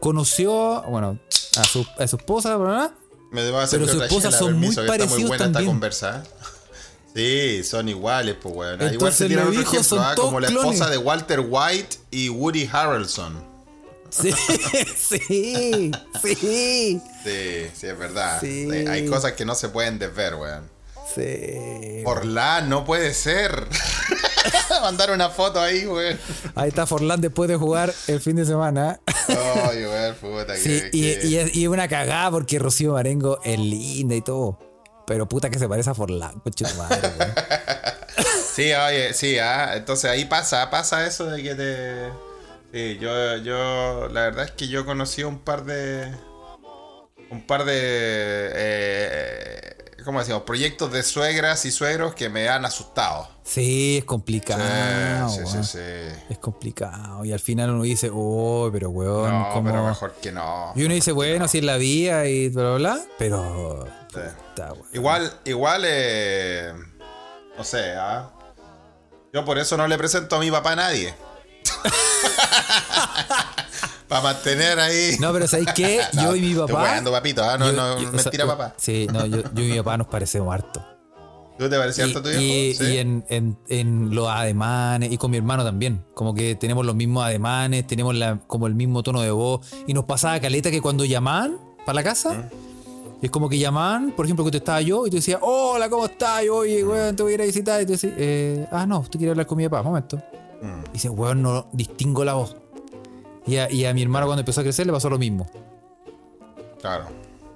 [0.00, 1.18] conoció, bueno,
[1.58, 2.92] a su, a su esposa, ¿verdad?
[3.30, 5.84] Me a hacer Pero sus esposas son muy permiso, muy parecidos buena también.
[5.84, 6.24] esta.
[7.14, 7.60] ¿eh?
[7.60, 8.76] Sí, son iguales, pues, weón.
[8.76, 10.72] Igual Entonces, se tiran otro ejemplo, son ah, como la clones.
[10.72, 13.44] esposa de Walter White y Woody Harrelson.
[14.08, 14.32] Sí,
[14.96, 15.18] sí,
[16.22, 18.40] sí, Sí, sí, es verdad.
[18.40, 18.70] Sí.
[18.70, 20.70] Sí, Hay cosas que no se pueden desver, weón.
[21.14, 22.02] sí.
[22.06, 23.68] Orlán, no puede ser.
[24.82, 26.18] Mandar una foto ahí, weón.
[26.54, 29.00] Ahí está Forlán después de jugar el fin de semana.
[29.28, 30.90] Ay, weón, puta Sí, que.
[30.92, 34.58] y, que- y es, y una cagada porque Rocío Marengo es linda y todo.
[35.06, 37.32] Pero puta que se parece a Forlán, coche madre, weón.
[38.54, 42.08] Sí, oye, sí, ah, entonces ahí pasa, pasa eso de que te...
[42.72, 46.14] Sí, yo, yo, la verdad es que yo conocí un par de...
[47.30, 47.72] Un par de...
[48.54, 49.73] Eh,
[50.04, 50.42] ¿Cómo decimos?
[50.42, 53.28] Proyectos de suegras y suegros que me han asustado.
[53.42, 55.28] Sí, es complicado.
[55.30, 55.78] sí, sí, sí.
[56.28, 57.24] Es complicado.
[57.24, 59.70] Y al final uno dice, oh, pero weón, No, ¿cómo?
[59.70, 60.72] pero mejor que no.
[60.76, 63.00] Y uno dice, bueno, así es la vida y bla, bla, bla.
[63.18, 63.88] Pero.
[64.12, 64.74] Puta.
[64.92, 66.72] Igual, igual, eh,
[67.56, 68.30] no sé, ¿ah?
[69.32, 71.14] Yo por eso no le presento a mi papá a nadie.
[74.14, 75.16] Para mantener ahí.
[75.18, 76.00] No, pero ¿sabéis qué?
[76.12, 76.82] Yo y mi papá.
[76.84, 77.58] weando, papito, ¿ah?
[77.58, 78.74] No, yo- no, yo- o mentira, sea, papá.
[78.76, 80.80] Sí, no, yo, yo y mi papá nos parecemos harto.
[81.58, 82.74] ¿Tú te parecías harto tu y-?
[82.74, 82.84] Sí.
[82.84, 86.04] y en, en- en los ademanes, y con mi hermano también.
[86.14, 89.66] Como que tenemos los mismos ademanes, tenemos la, como el mismo tono de voz.
[89.88, 92.48] Y nos pasaba caleta que cuando llamaban para la casa,
[93.20, 96.04] es como que llamaban, por ejemplo, que te estaba yo, y tú decías, hola, ¿cómo
[96.06, 96.42] estás?
[96.48, 97.82] Oye, weón, te voy a ir a visitar.
[97.82, 100.16] Y tú decías, eh, ah, no, tú quieres hablar con mi papá, momento.
[100.62, 100.84] Mm.
[100.90, 102.56] Y dice, weón, no distingo la voz.
[103.46, 105.46] Y a, y a mi hermano cuando empezó a crecer le pasó lo mismo.
[106.80, 107.06] Claro.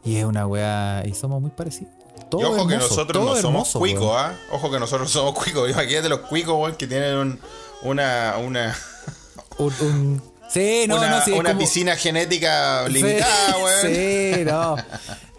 [0.04, 1.92] Y es una weá, y somos muy parecidos.
[2.30, 4.12] Todo y ojo que hermoso, nosotros todo no somos hermoso, cuicos.
[4.16, 4.34] ¿ah?
[4.52, 5.70] Ojo que nosotros somos cuicos.
[5.70, 7.40] Imagínate los cuicos, weón, que tienen un-
[7.82, 8.76] una, una,
[9.58, 13.94] Un- un- Sí, no, una, no, sí, una como- piscina genética Sí, limitada, weón.
[13.94, 14.76] Sí, no.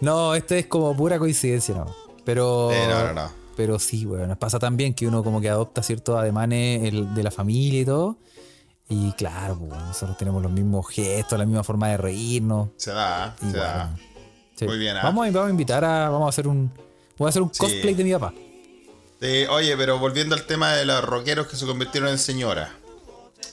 [0.00, 1.86] No, esto es como pura coincidencia, no.
[2.24, 2.70] Pero.
[2.72, 3.30] Sí, no, no, no.
[3.56, 4.28] Pero sí, weón.
[4.28, 7.84] Nos pasa también que uno como que adopta ciertos ademanes el- de la familia y
[7.84, 8.18] todo.
[8.90, 12.68] Y claro, pues, nosotros tenemos los mismos gestos, la misma forma de reírnos.
[12.76, 13.96] Se da, Y se da.
[14.56, 14.66] sí.
[14.66, 15.00] Muy bien, ¿ah?
[15.04, 16.10] Vamos, a, vamos a invitar a.
[16.10, 16.70] Vamos a hacer un.
[17.16, 17.58] Voy a hacer un Sí.
[17.60, 18.34] cosplay de mi papá.
[19.22, 22.74] Eh, oye, pero volviendo al tema de los rockeros que se convirtieron en señora.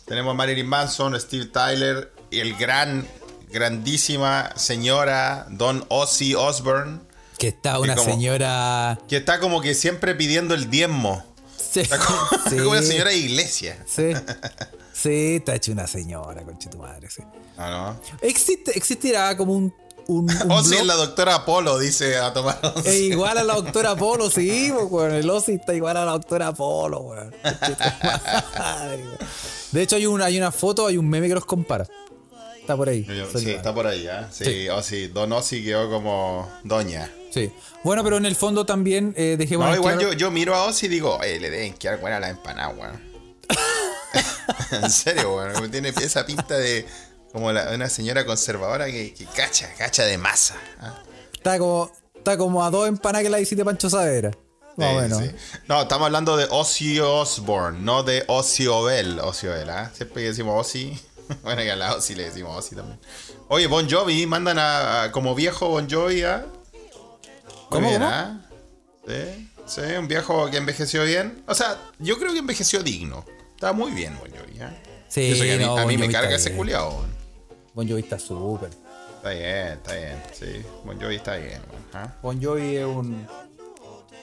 [0.05, 3.05] Tenemos a Marilyn Manson, Steve Tyler y el gran,
[3.51, 6.99] grandísima señora Don Ozzy Osbourne,
[7.37, 8.97] Que está una como- señora.
[9.09, 11.23] que está como que siempre pidiendo el diezmo.
[11.57, 12.17] Sí, Está como,
[12.49, 13.77] sí, como una señora de iglesia.
[13.85, 14.13] Sí.
[14.99, 17.09] Sí, está hecho una señora, conche tu madre.
[17.09, 17.21] Sí.
[17.57, 18.17] ¿Ah, no?
[18.27, 19.73] Existe, existirá como un.
[20.07, 22.57] un, un Ozzy blog- es la doctora Apolo, dice a Tomás.
[22.83, 25.11] Es igual a la doctora Polo, sí, weón.
[25.13, 27.33] El Ozzy está igual a la doctora Polo, weón.
[29.71, 31.87] De hecho, hay una, hay una foto, hay un meme que los compara.
[32.59, 33.05] Está por ahí.
[33.35, 34.27] Sí, está por ahí, ¿ah?
[34.31, 34.69] Sí, Sí.
[34.69, 35.07] Ozzy.
[35.07, 37.09] Don Ozzy quedó como doña.
[37.31, 37.51] Sí.
[37.83, 40.65] Bueno, pero en el fondo también eh, dejemos No, igual claro- yo, yo miro a
[40.65, 43.06] Ozzy y digo, eh, le deben quedar buena la empanada, weón.
[44.71, 45.71] en serio, weón.
[45.71, 46.85] Tiene esa pinta de
[47.31, 50.55] como la- una señora conservadora que, que cacha, cacha de masa.
[50.79, 50.95] ¿ah?
[51.33, 54.31] Está como, está como a dos empanadas que la visite Pancho Savera.
[54.75, 55.19] Más o Sí, menos.
[55.23, 55.31] sí.
[55.67, 59.19] No, estamos hablando de Ozzy Osbourne, no de Ozzy Obel.
[59.19, 59.91] Ozzy Obel, ¿ah?
[59.93, 60.99] Siempre que decimos Ozzy,
[61.43, 62.99] bueno, que a la Ozzy le decimos Ozzy también.
[63.49, 66.45] Oye, Bon Jovi, mandan a, a- como viejo Bon Jovi, ¿ah?
[66.45, 68.11] Muy ¿Cómo, bien, cómo?
[68.13, 68.37] ¿ah?
[69.07, 71.43] Sí, sí, un viejo que envejeció bien.
[71.47, 73.25] O sea, yo creo que envejeció digno.
[73.57, 74.71] Está muy bien Bon Jovi, ¿ah?
[75.07, 76.57] Sí, Y eso que a mí, no, a mí Bon me Jovi carga ese bien.
[76.57, 77.05] culiao.
[77.73, 78.69] Bon Jovi está súper.
[79.15, 80.23] Está bien, está bien.
[80.31, 80.45] Sí,
[80.85, 81.59] Bon Jovi está bien.
[81.71, 82.13] weón, ¿ah?
[82.21, 83.27] Bon Jovi es un.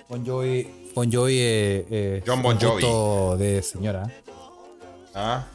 [0.08, 0.90] Bon Jovi.
[0.94, 1.84] Bon Jovi es.
[1.90, 4.08] es John Bon un gusto de señora.
[5.14, 5.46] ¿Ah?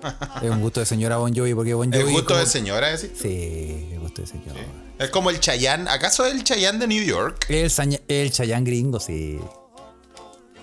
[0.42, 1.98] Es un gusto de señora Bon Jovi porque Bon Jovi.
[2.04, 3.12] El gusto como- de señora, decir.
[3.20, 4.60] Sí, el gusto de señora.
[4.98, 5.90] Es como el Chayanne.
[5.90, 7.44] ¿Acaso es el Chayanne de New York?
[7.50, 7.70] El,
[8.08, 9.38] el Chayán gringo, sí.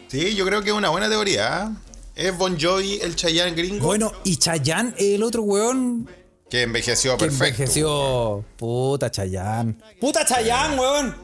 [0.08, 1.72] Sí, yo creo que es una buena teoría.
[2.16, 2.22] ¿Ah?
[2.22, 6.10] Es Bon Jovi el Chayanne gringo Bueno, y Chayán, el otro weón
[6.50, 7.46] que envejeció que perfecto.
[7.64, 8.46] envejeció.
[8.56, 9.82] Puta Chayán.
[10.00, 11.16] ¡Puta Chayán, weón!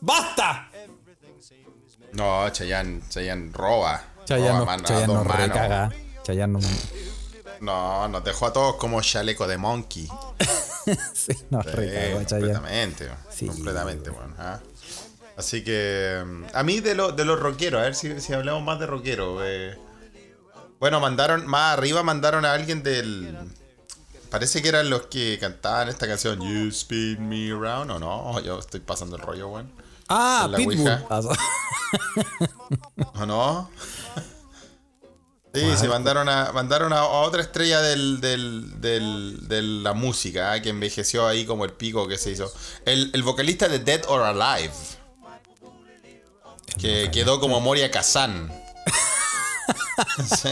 [0.00, 0.70] ¡Basta!
[2.12, 4.02] No, Chayanne, Chayanne roba.
[4.24, 5.90] Chayán roba a Chayanne nos recaga.
[6.24, 6.64] Chayán nos,
[7.60, 10.08] No, nos dejó a todos como chaleco de monkey.
[11.14, 11.72] sí, nos Sí,
[12.26, 12.26] Chayán.
[12.26, 13.18] completamente, weón.
[13.30, 14.34] Sí, completamente, bueno.
[15.36, 18.62] Así que mm, a mí de, lo- de los rockeros, a ver si, si hablamos
[18.64, 19.40] más de rockeros.
[19.44, 19.78] eh.
[20.80, 23.36] Bueno, mandaron, más arriba mandaron a alguien del...
[24.30, 28.40] Parece que eran los que cantaban esta canción You Spin Me Around, ¿o no?
[28.40, 29.72] Yo estoy pasando el rollo, weón.
[30.08, 30.88] Ah, Pitbull.
[30.88, 31.20] Ah,
[33.14, 33.70] ¿O no?
[35.54, 40.60] Sí, se mandaron a, mandaron a, otra estrella del, del, del- de la música, ah,
[40.62, 42.52] que envejeció ahí como el pico que se hizo.
[42.84, 44.72] El, el vocalista de Dead or Alive.
[46.78, 48.52] Que quedó como Moria Kazan.
[50.40, 50.50] Sí.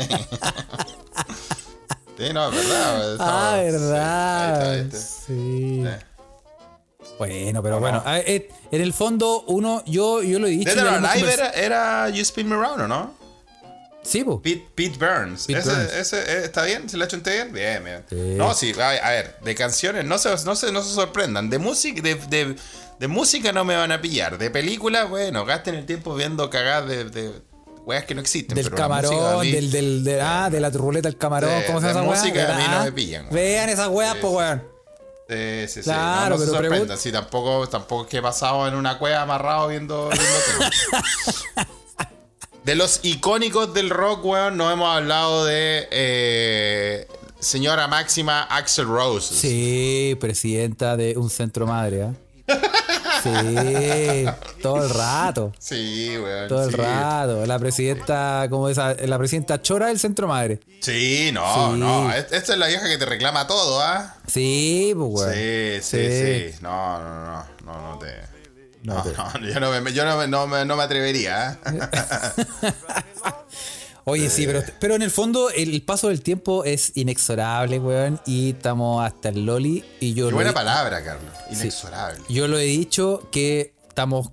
[2.18, 3.16] Sí, no, es verdad.
[3.20, 4.86] Ah, estamos- verdad.
[4.90, 6.04] sí, está, Sí.
[7.18, 10.74] Bueno, pero bueno, a- eh, en el fondo, uno, yo, yo lo he dicho.
[10.74, 13.14] Dead Alive era, era You Spin Me Around, ¿o no?
[14.02, 14.40] Sí, po.
[14.40, 15.46] Pete, Pete Burns.
[15.46, 15.92] Pete ese, Burns.
[15.92, 16.88] ese, eh, ¿Está bien?
[16.88, 17.52] ¿Se ha hecho bien?
[17.52, 18.04] Bien, bien.
[18.08, 18.14] Sí.
[18.36, 21.50] No, sí, a, a ver, de canciones, no se, no se, no se sorprendan.
[21.50, 22.56] De música, de, de,
[23.00, 24.38] de música no me van a pillar.
[24.38, 27.32] De películas, bueno, gasten el tiempo viendo cagadas de, de
[27.86, 28.54] weas que no existen.
[28.54, 31.80] Del pero camarón, mí- del, del, de, ah, de la ruleta del camarón, De- ¿cómo
[31.80, 32.54] se llama esa música weá?
[32.54, 33.28] a mí no Ah, me pillan.
[33.30, 34.62] Vean esas weas, pues weón.
[35.28, 35.34] Sí,
[35.66, 35.80] sí, sí.
[35.82, 38.98] Claro, no, no se pero pregun- Sí, tampoco, tampoco es que he pasado en una
[38.98, 40.26] cueva amarrado viendo, viendo.
[42.64, 47.06] De los icónicos del rock, weón, no hemos hablado de eh,
[47.38, 49.34] señora máxima Axel Rose.
[49.36, 52.12] Sí, presidenta de un centro madre, ¿ah?
[53.22, 54.26] Sí,
[54.62, 55.52] todo el rato.
[55.58, 56.48] Sí, weón.
[56.48, 56.76] Todo el sí.
[56.76, 57.46] rato.
[57.46, 60.60] La presidenta, como esa, la presidenta chora del centro madre.
[60.80, 61.78] Sí, no, Sí.
[61.80, 62.12] no.
[62.12, 64.14] es- Esta es la vieja que te reclama todo, ¿ah?
[64.26, 65.34] Sí, pues weón.
[65.34, 67.44] Sí, sí, sí, No, no, no.
[67.64, 68.06] No, no te.
[68.82, 71.58] No No, te- no, yo no me, yo no me, no me, no me atrevería.
[71.66, 71.78] ¿eh?
[74.08, 78.20] Oye, sí, pero, pero en el fondo el paso del tiempo es inexorable, weón.
[78.24, 79.84] Y estamos hasta el Loli.
[79.98, 81.32] Y yo Qué buena he- palabra, Carlos.
[81.50, 82.22] Inexorable.
[82.28, 84.30] Yo lo he dicho que estamos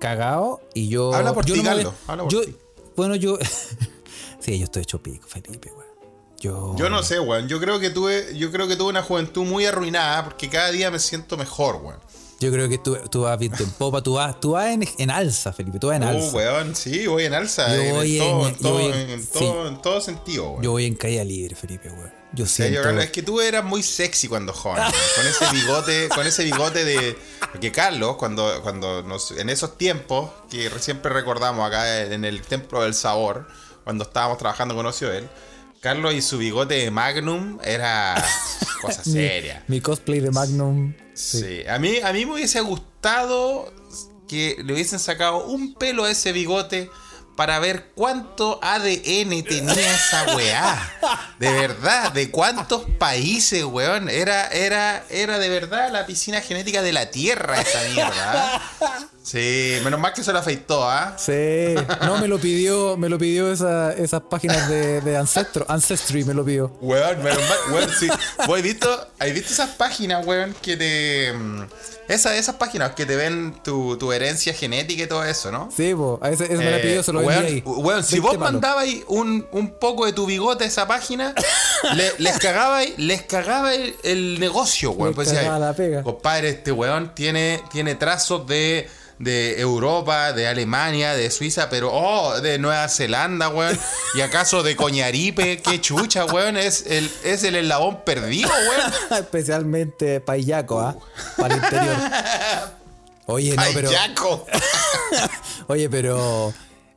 [0.00, 1.14] cagados y yo.
[1.14, 2.56] Habla por yo ti, Carlos, habla por yo- ti.
[2.96, 3.38] Bueno, yo.
[4.40, 5.84] sí, yo estoy hecho pico, Felipe, weón.
[6.40, 6.74] Yo.
[6.76, 7.46] Yo no sé, weón.
[7.48, 10.90] Yo creo que tuve, yo creo que tuve una juventud muy arruinada porque cada día
[10.90, 12.00] me siento mejor, weón.
[12.40, 15.10] Yo creo que tú, tú vas viento en popa, tú vas, tú vas en, en
[15.10, 16.36] alza, Felipe, tú vas en Oh, alza.
[16.36, 17.68] weón, sí, voy en alza.
[17.74, 19.28] Yo en, voy todo, en- todo, en- sí.
[19.32, 20.62] todo- en todo sentido, weón.
[20.62, 22.12] Yo voy en caída libre, Felipe, weón.
[22.32, 24.82] Yo Sí, yo es que tú eras muy sexy cuando joven,
[25.16, 27.16] con ese bigote, con ese bigote de
[27.52, 32.82] porque Carlos cuando cuando nos, en esos tiempos que siempre recordamos acá en el templo
[32.82, 33.46] del sabor
[33.84, 35.28] cuando estábamos trabajando con Ocio él,
[35.84, 38.14] Carlos y su bigote de Magnum era
[38.80, 39.62] cosa Mi- seria.
[39.68, 40.94] Mi, cosplay de Magnum.
[41.12, 41.40] Sí.
[41.42, 41.68] Sí.
[41.68, 43.70] A mí, a mí me hubiese gustado
[44.26, 46.90] que le hubiesen sacado un pelo a ese bigote
[47.36, 50.90] para ver cuánto ADN tenía esa weá.
[51.38, 54.08] De verdad, de cuántos países, weón.
[54.08, 58.62] Era, era, era de verdad la piscina genética de la Tierra esa mierda.
[59.24, 61.16] Sí, menos mal que se lo afeitó, ¿ah?
[61.18, 61.74] Sí.
[62.02, 66.34] No, me lo pidió, me lo pidió esa- esas páginas de, de Ancestro, Ancestry me
[66.34, 66.76] lo pidió.
[66.82, 68.06] Weón, menos mal, weón, sí.
[68.46, 71.32] ¿Vos has visto, has visto esas páginas, weón, que te.
[71.32, 71.62] mm,
[72.06, 75.70] Esa, esas páginas que te ven tu, tu herencia genética y todo eso, ¿no?
[75.74, 77.62] Sí, po, a ese, ese me la Eh, pidió, se lo vendí weón, ahí.
[77.64, 81.34] weón, si 20 vos mandabas un, un poco de tu bigote a esa página,
[81.94, 85.14] le- les cagabais les cagaba el, el negocio, weón.
[85.14, 86.02] Pues cagaba la pega.
[86.02, 88.86] Compadre, este weón tiene, tiene trazos de,
[89.18, 93.78] de Europa, de Alemania, de Suiza, pero oh, de Nueva Zelanda, weón.
[94.14, 96.56] Y acaso de Coñaripe, qué chucha, weón.
[96.56, 98.92] Es el, es el eslabón perdido, weón.
[99.22, 100.96] Especialmente para Illaco, ¿ah?
[101.36, 101.96] Para el interior.
[103.26, 103.90] Oye, no, pero.
[103.90, 104.46] Jaco.
[105.68, 106.52] Oye, pero.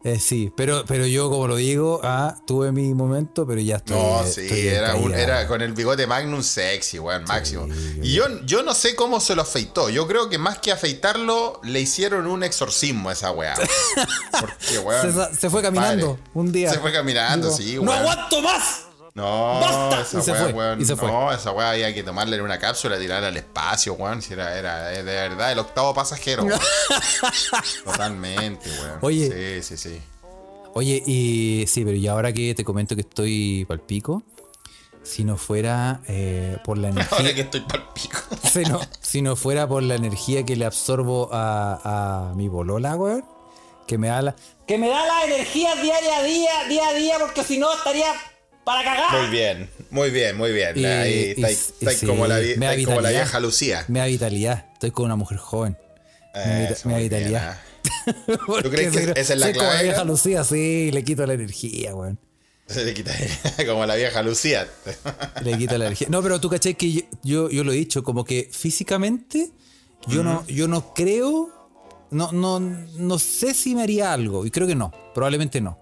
[0.08, 3.98] Eh, sí, pero, pero yo, como lo digo, ah, tuve mi momento, pero ya estoy.
[3.98, 7.68] No, estoy sí, era, un- era con el bigote Magnum sexy, weón, máximo.
[8.02, 9.90] Y yo, yo no sé cómo se lo afeitó.
[9.90, 13.56] Yo creo que más que afeitarlo, le hicieron un exorcismo a esa weá.
[14.40, 15.36] Porque, weón.
[15.38, 16.72] Se, fue caminando un día.
[16.72, 18.87] Se fue caminando, Digo, sí, ¡No aguanto más!
[19.18, 20.02] No, ¡Basta!
[20.02, 20.80] esa Y se weá, fue, weón.
[20.82, 21.08] y se fue.
[21.12, 24.22] No, esa weá había que tomarle en una cápsula y tirarla al espacio, weón.
[24.22, 26.44] Si era, era eh, de verdad el octavo pasajero.
[26.44, 26.60] weón.
[27.84, 29.00] Totalmente, weón.
[29.02, 29.62] Oye.
[29.64, 30.02] Sí, sí, sí.
[30.74, 34.22] Oye, y sí, pero y ahora que te comento que estoy pal pico,
[35.02, 37.34] si no fuera eh, por la Ahora energía.
[37.36, 38.20] que estoy pal pico.
[38.54, 42.96] si, no, si no fuera por la energía que le absorbo a, a mi bolola,
[42.96, 43.26] weón,
[43.88, 44.36] que me da la.
[44.68, 48.14] Que me da la energía diaria a día, día a día, porque si no estaría
[48.68, 49.22] para cagar.
[49.22, 50.78] Muy bien, muy bien, muy bien.
[50.78, 52.36] Y- Ahí y- y sí, como, la,
[52.86, 53.86] como vieja Lucía.
[53.88, 54.66] Me da vitalidad.
[54.74, 55.78] Estoy con una mujer joven.
[56.36, 57.58] Me da vita- Eso, me da muy bien, vitalidad.
[57.58, 57.64] ah.
[58.64, 59.84] ¿Tú crees que Soy- esa es la soy como la clave?
[59.88, 62.20] vieja Lucía, sí, le quito la energía, weón.
[62.68, 63.14] Se le quita
[63.66, 64.68] como la vieja Lucía.
[65.42, 66.08] Le quita la energía.
[66.12, 69.52] No, pero tú caché que yo, yo, yo lo he dicho, como que físicamente
[70.08, 71.50] yo no, yo no creo,
[72.12, 75.80] no, no, no sé si me haría algo, y creo que no, probablemente no.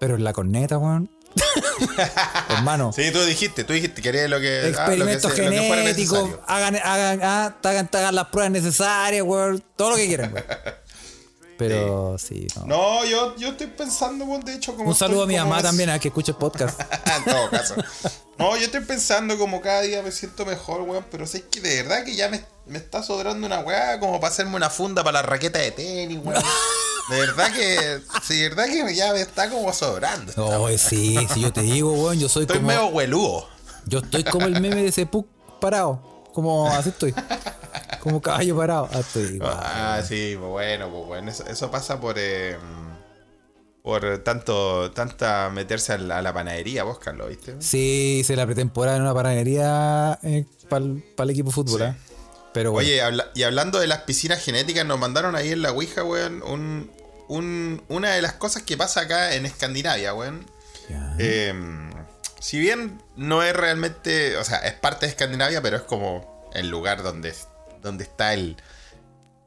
[0.00, 1.08] Pero en la corneta, weón.
[2.48, 4.60] Hermano, Sí, tú dijiste, tú dijiste que lo que.
[4.64, 10.06] ah, experimentos genéticos, hagan, hagan, ah, hagan, hagan las pruebas necesarias, weón, todo lo que
[10.06, 10.44] quieran, weón.
[11.56, 12.66] Pero sí, no.
[12.66, 14.88] No, yo, yo estoy pensando, weón, de hecho, como.
[14.90, 16.80] Un saludo a mi mamá es- también, a que escuche el podcast.
[17.16, 17.74] en todo caso.
[18.38, 21.82] No, yo estoy pensando como cada día me siento mejor, weón, pero sé que de
[21.82, 25.20] verdad que ya me, me está sobrando una weá como para hacerme una funda para
[25.20, 26.42] la raqueta de tenis, weón.
[27.10, 30.32] De verdad que, sí, de verdad que ya me está como sobrando.
[30.38, 32.68] No, sí, sí, yo te digo, weón, yo soy Estoy como...
[32.68, 33.46] medio hueludo.
[33.84, 35.26] Yo estoy como el meme de ese Puck
[35.60, 36.00] parado.
[36.32, 37.14] Como así estoy.
[38.00, 38.88] Como caballo parado.
[38.90, 39.38] Ah, estoy.
[39.42, 41.30] Ah, sí, pues bueno, pues bueno.
[41.30, 42.56] Eso, eso pasa por eh,
[43.82, 47.56] por tanto, tanta meterse a la, a la panadería, vos, Carlos, ¿viste?
[47.60, 50.18] Sí, hice la pretemporada en una panadería
[50.70, 51.80] para el equipo de fútbol.
[51.80, 51.86] Sí.
[51.86, 52.13] ¿eh?
[52.54, 52.86] Pero bueno.
[52.88, 56.42] Oye, habla- y hablando de las piscinas genéticas, nos mandaron ahí en la Ouija, weón,
[56.42, 56.90] un,
[57.28, 60.46] un- una de las cosas que pasa acá en Escandinavia, weón.
[61.18, 61.52] Eh,
[62.40, 66.68] si bien no es realmente, o sea, es parte de Escandinavia, pero es como el
[66.68, 67.34] lugar donde,
[67.82, 68.56] donde está el,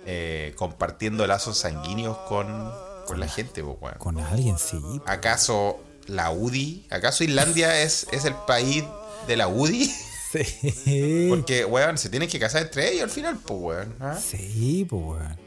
[0.06, 2.72] eh, compartiendo lazos sanguíneos con,
[3.08, 3.98] con la gente, pues, weón.
[3.98, 4.80] Con alguien, sí.
[5.06, 6.88] ¿Acaso la UDI?
[6.90, 8.84] ¿Acaso Islandia es, es el país
[9.28, 9.92] de la UDI?
[10.32, 11.28] Sí.
[11.30, 13.96] Porque, weón, se tienen que casar entre ellos al final, pues, weón.
[14.00, 14.18] ¿ah?
[14.18, 15.38] Sí, pues, weón.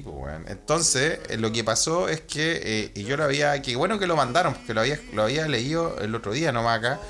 [0.00, 0.34] Pues.
[0.46, 4.16] Entonces, eh, lo que pasó es que, eh, yo lo había, que bueno que lo
[4.16, 7.00] mandaron, porque lo había, lo había leído el otro día nomás acá,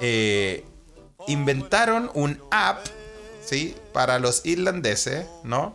[0.00, 0.64] eh,
[1.26, 2.86] inventaron un app,
[3.44, 3.74] ¿sí?
[3.92, 5.74] Para los irlandeses, ¿no?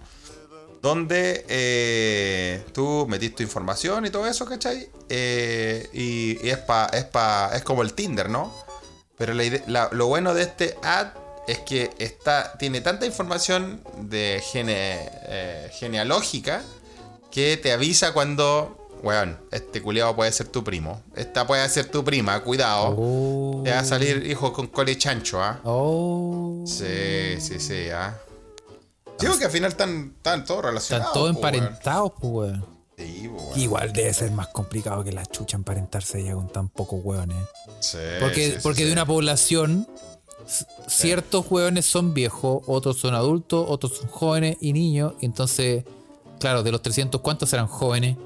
[0.82, 4.89] Donde tú metiste tu información y todo eso, ¿cachai?
[5.10, 8.53] Y, es, pa, es, pa, es como el Tinder, ¿no?
[9.18, 15.70] Pero lo bueno de este ad es que está, tiene tanta información de gene, eh,
[15.74, 16.62] genealógica
[17.32, 21.02] que te avisa cuando, weón, este culiado puede ser tu primo.
[21.16, 22.96] Esta puede ser tu prima, cuidado.
[22.98, 23.62] Oh.
[23.64, 25.60] Te va a salir hijo con cole chancho, ¿ah?
[25.64, 26.64] Oh.
[26.66, 28.18] Sí, sí, sí, ¿ah?
[29.20, 31.08] Sí, porque al final están, están todos relacionados.
[31.08, 31.36] Están todos weón.
[31.36, 32.66] emparentados, pues, weón.
[32.98, 33.60] Sí, po, weón.
[33.60, 37.38] Igual debe ser más complicado que la chucha emparentarse ya con tan pocos hueones.
[37.82, 38.88] Sí, Porque, sí, porque sí.
[38.88, 39.88] de una población,
[40.88, 45.14] ciertos hueones son viejos, otros son adultos, otros son jóvenes y niños.
[45.20, 45.84] Y entonces,
[46.39, 48.18] claro, de los 300, ¿cuántos eran jóvenes?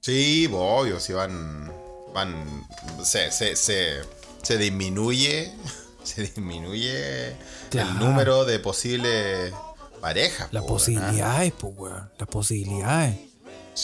[0.00, 1.70] Sí, obvio, si van.
[2.14, 2.66] van.
[3.02, 4.00] Se, se, se,
[4.42, 5.52] se disminuye.
[6.02, 7.36] Se disminuye
[7.68, 7.90] Claro.
[7.90, 9.52] el número de posibles
[10.00, 10.48] parejas.
[10.50, 12.10] Las weón, posibilidades, pues, weón.
[12.18, 13.18] Las posibilidades.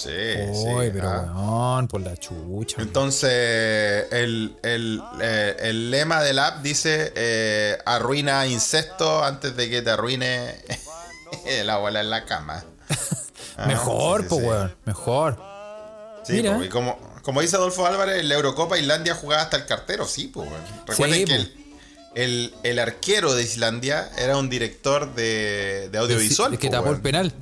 [0.04, 0.52] ¿Ah?
[0.52, 0.68] Sí, sí.
[0.68, 1.32] Uy, pero ah.
[1.34, 2.82] weón, por la chucha.
[2.82, 9.82] Entonces, el, el, eh, el lema del app dice: eh, arruina incesto antes de que
[9.82, 10.56] te arruine
[11.64, 12.64] la bola en la cama.
[13.58, 14.46] Ah, mejor, sí, pues, sí.
[14.48, 14.76] weón.
[14.84, 15.42] Mejor.
[16.24, 16.56] Sí, Mira.
[16.58, 20.06] po, y como, como dice Adolfo Álvarez, en la Eurocopa Islandia jugaba hasta el cartero,
[20.06, 20.46] sí, pues.
[20.86, 21.54] Recuerden Sí, que el,
[22.14, 26.52] el, el arquero de Islandia era un director de, de audiovisual.
[26.52, 26.96] El que tapó weón.
[26.96, 27.32] el penal.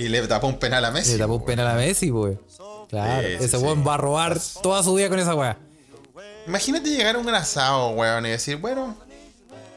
[0.00, 1.12] Y le tapó un penal a Messi.
[1.12, 2.38] Le tapó un penal a Messi, pues.
[2.88, 3.64] Claro, Sí, ese sí.
[3.64, 5.58] weón va a robar toda su vida con esa weá.
[6.46, 8.96] Imagínate llegar a un asado, weón, y decir, bueno,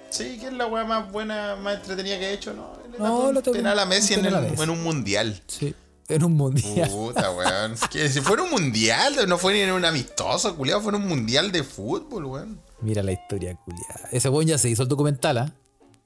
[0.10, 2.54] sí, ¿qué es la weá más buena, más entretenida que he hecho?
[2.54, 4.62] No, le No, un tapó penal a Messi en, a Messi.
[4.64, 5.42] en un mundial.
[5.48, 5.76] Sí.
[6.08, 6.90] En un mundial.
[6.90, 7.76] Puta, weón.
[7.92, 11.08] Que si fuera un mundial, no fue ni en un amistoso, culiado, fue en un
[11.08, 12.60] mundial de fútbol, weón.
[12.82, 14.10] Mira la historia culiada.
[14.12, 15.54] Ese weón ya se hizo el documental, ¿ah?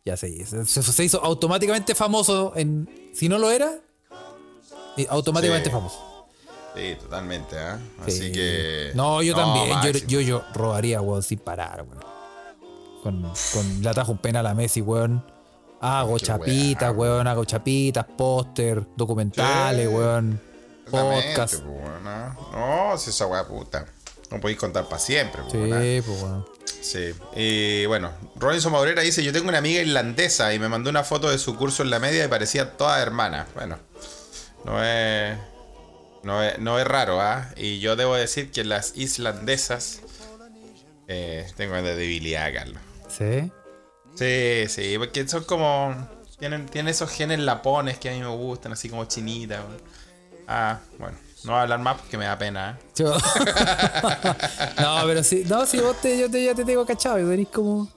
[0.06, 0.66] Ya se hizo.
[0.66, 2.90] Se, se hizo automáticamente famoso en.
[3.14, 3.72] Si no lo era,
[4.98, 5.74] eh, automáticamente Sí.
[5.76, 6.28] famoso.
[6.76, 7.80] Sí, totalmente, ¿ah?
[8.06, 8.32] Así Sí.
[8.32, 8.92] que.
[8.94, 9.70] No, yo también.
[9.82, 12.04] Yo, yo, yo robaría, weón, sin parar, weón.
[13.04, 13.22] Con,
[13.54, 15.24] con le atajo un penal a Messi, weón.
[15.82, 17.28] Hago Qué chapitas, weón.
[17.28, 19.94] Hago chapitas, póster, documentales, Sí.
[19.96, 20.42] weón.
[20.92, 21.56] Podcast.
[21.66, 22.36] weón, ¿ah?
[22.92, 23.86] No, si esa weá puta.
[24.30, 26.46] No podéis contar para siempre, Sí, weón, pues, weón.
[26.82, 27.12] Sí.
[27.36, 31.30] Y bueno, Robinson Maurera dice: Yo tengo una amiga irlandesa y me mandó una foto
[31.30, 33.48] de su curso en la media y parecía toda hermana.
[33.56, 33.78] Bueno,
[34.68, 35.38] no es.
[36.24, 37.50] No es, no es raro, ¿ah?
[37.56, 40.00] Y yo debo decir que las islandesas.
[41.08, 42.82] Eh, tengo de debilidad, Carlos.
[43.08, 43.50] Sí.
[44.16, 45.96] Sí, sí, porque son como.
[46.38, 49.62] Tienen, tienen esos genes lapones que a mí me gustan, así como chinitas.
[50.48, 52.78] Ah, bueno, no voy a hablar más porque me da pena.
[52.80, 52.86] ¿eh?
[52.96, 53.18] Yo-
[54.80, 55.44] no, pero sí.
[55.48, 57.20] No, si vos te, yo te, ya te tengo cachado.
[57.20, 57.90] Y venís como.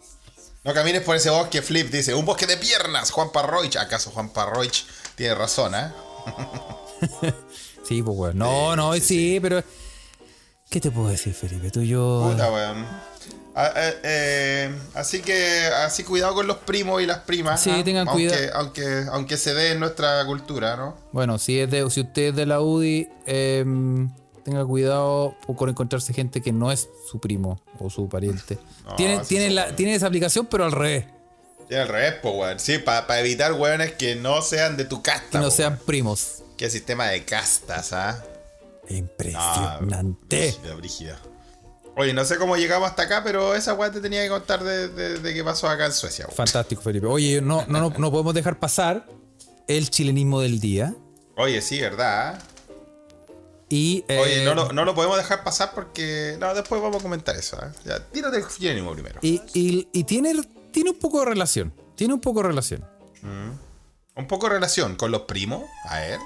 [0.63, 2.15] No camines por ese bosque, Flip, dice.
[2.15, 3.77] Un bosque de piernas, Juan Parroich.
[3.77, 5.91] ¿Acaso Juan Parroich tiene razón, eh?
[7.91, 8.39] Sí, pues, weón.
[8.39, 9.65] No, Sí, no, sí, sí, pero.
[10.71, 11.73] ¿Qué te puedo decir, Felipe?
[11.73, 12.31] Tú y yo.
[12.31, 12.87] Puta, weón.
[13.57, 17.61] Ah, eh, eh, así que, así cuidado con los primos y las primas.
[17.61, 17.83] Sí, ¿ah?
[17.83, 18.53] tengan aunque, cuidado.
[18.55, 20.97] Aunque, aunque se dé en nuestra cultura, ¿no?
[21.11, 24.09] Bueno, si, es de, si usted es de la UDI, em,
[24.45, 28.59] tenga cuidado con encontrarse gente que no es su primo o su pariente.
[28.85, 31.07] No, tiene, tiene, la, tiene esa aplicación, pero al revés.
[31.71, 32.59] Tiene al revés, po, weón.
[32.59, 35.31] Sí, para evitar weones que no sean de tu casta.
[35.31, 35.87] Que no po, sean weón.
[35.87, 36.43] primos.
[36.59, 38.23] Qué sistema de castas, ¿ah?
[38.89, 40.37] Impresionante.
[40.59, 41.19] brígida, brígida.
[41.97, 44.89] Oye, no sé cómo llegamos hasta acá, pero esa weá te tenía que contar de,
[44.89, 46.25] de- de qué pasó acá en Suecia.
[46.27, 46.37] weón.
[46.37, 47.07] Fantástico, Felipe.
[47.07, 49.07] Oye, no, no, no, no podemos dejar pasar
[49.69, 50.95] el chilenismo del día.
[51.37, 52.43] Oye, sí, ¿verdad?
[53.69, 56.37] Y, Oye, eh, no, lo, no lo podemos dejar pasar porque.
[56.41, 57.57] No, después vamos a comentar eso.
[57.63, 57.71] ¿ah?
[57.85, 59.21] Ya, tírate el genio primero.
[59.23, 60.35] y, y- y tiene,
[60.73, 61.73] tiene un poco de relación.
[61.97, 62.85] Tiene un poco de relación.
[64.17, 65.63] Un poco de relación con los primos.
[65.89, 66.19] A ver.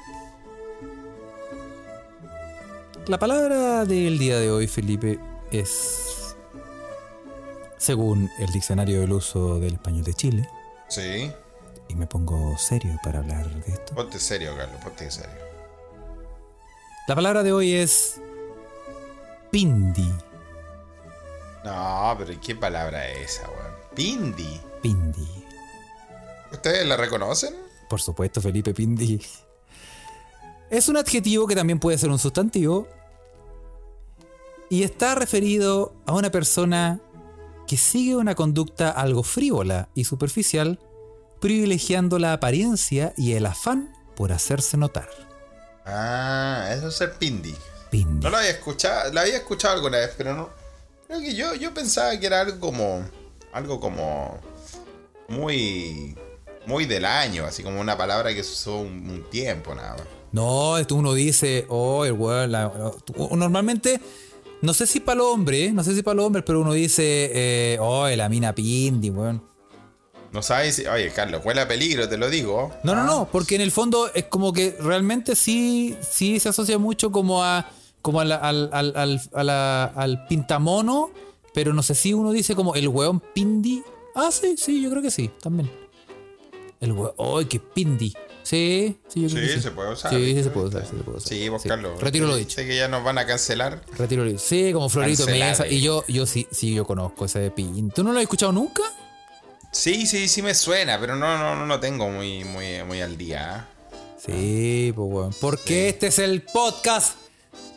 [3.07, 5.19] La palabra del día de hoy, Felipe,
[5.51, 6.35] es,
[7.77, 10.49] según el diccionario del uso del español de Chile,
[10.89, 11.31] Sí.
[11.89, 15.37] y me pongo serio para hablar de esto, Ponte serio, Carlos, ponte serio.
[17.07, 18.21] La palabra de hoy es
[19.51, 20.11] pindi.
[21.63, 23.74] No, pero ¿qué palabra es esa, weón?
[23.95, 24.61] Pindi.
[24.83, 25.45] Pindi.
[26.53, 27.55] ¿Ustedes la reconocen?
[27.89, 29.21] Por supuesto, Felipe Pindi.
[30.71, 32.89] Es un adjetivo que también puede ser un sustantivo.
[34.71, 37.01] Y está referido a una persona
[37.67, 40.81] que sigue una conducta algo frívola y superficial,
[41.41, 45.09] privilegiando la apariencia y el afán por hacerse notar.
[45.85, 47.55] Ah, eso es ser pindi.
[47.91, 48.25] Pindi.
[48.25, 50.49] No lo había escuchado, la había escuchado alguna vez, pero no.
[51.07, 53.05] Creo que yo, yo pensaba que era algo como.
[53.55, 54.39] Algo como.
[55.29, 56.15] Muy.
[56.67, 60.03] Muy del año, así como una palabra que se usó un, un tiempo nada más.
[60.33, 62.53] No, esto uno dice, oh, el weón.
[62.53, 64.01] la- la- normalmente,
[64.63, 67.31] no sé si para los hombres, no sé si para los hombres, pero uno dice,
[67.35, 69.45] eh, oh, la mina Pindi, weón.
[70.33, 70.87] No sabes si.
[70.87, 72.73] Oye, Carlos, huele a peligro, te lo digo.
[72.83, 76.49] No, no, Ah, no, porque en el fondo es como que realmente sí, sí se
[76.49, 77.69] asocia mucho como a
[78.01, 81.11] como a la- al, al, al, a la- al pintamono,
[81.55, 83.83] pero no sé si uno dice como el weón pindi.
[84.15, 85.71] Ah, sí, sí, yo creo que sí, también.
[86.81, 88.13] El weón, ¡ay, qué pindi!
[88.43, 89.63] Sí, sí, yo creo Sí, que sí.
[89.63, 90.13] se puede usar.
[90.13, 91.29] Sí, sí, se puede usar, sí, se puede usar.
[91.33, 91.69] Sí, vos, Sí.
[91.99, 92.57] Retiro lo dicho.
[92.57, 93.83] Sé que ya nos van a cancelar.
[93.97, 94.45] Retiro lo dicho.
[94.45, 95.51] Sí, como Florito Cancelado.
[95.53, 95.67] Mesa.
[95.67, 97.91] Y yo, yo sí, sí, yo conozco ese de pin.
[97.91, 98.83] ¿Tú no lo has escuchado nunca?
[99.73, 103.17] Sí, sí, sí me suena, pero no, no, no lo tengo muy, muy, muy al
[103.17, 103.67] día.
[103.89, 103.97] ¿eh?
[104.27, 105.35] Sí, pues weón.
[105.41, 107.17] Porque este es el podcast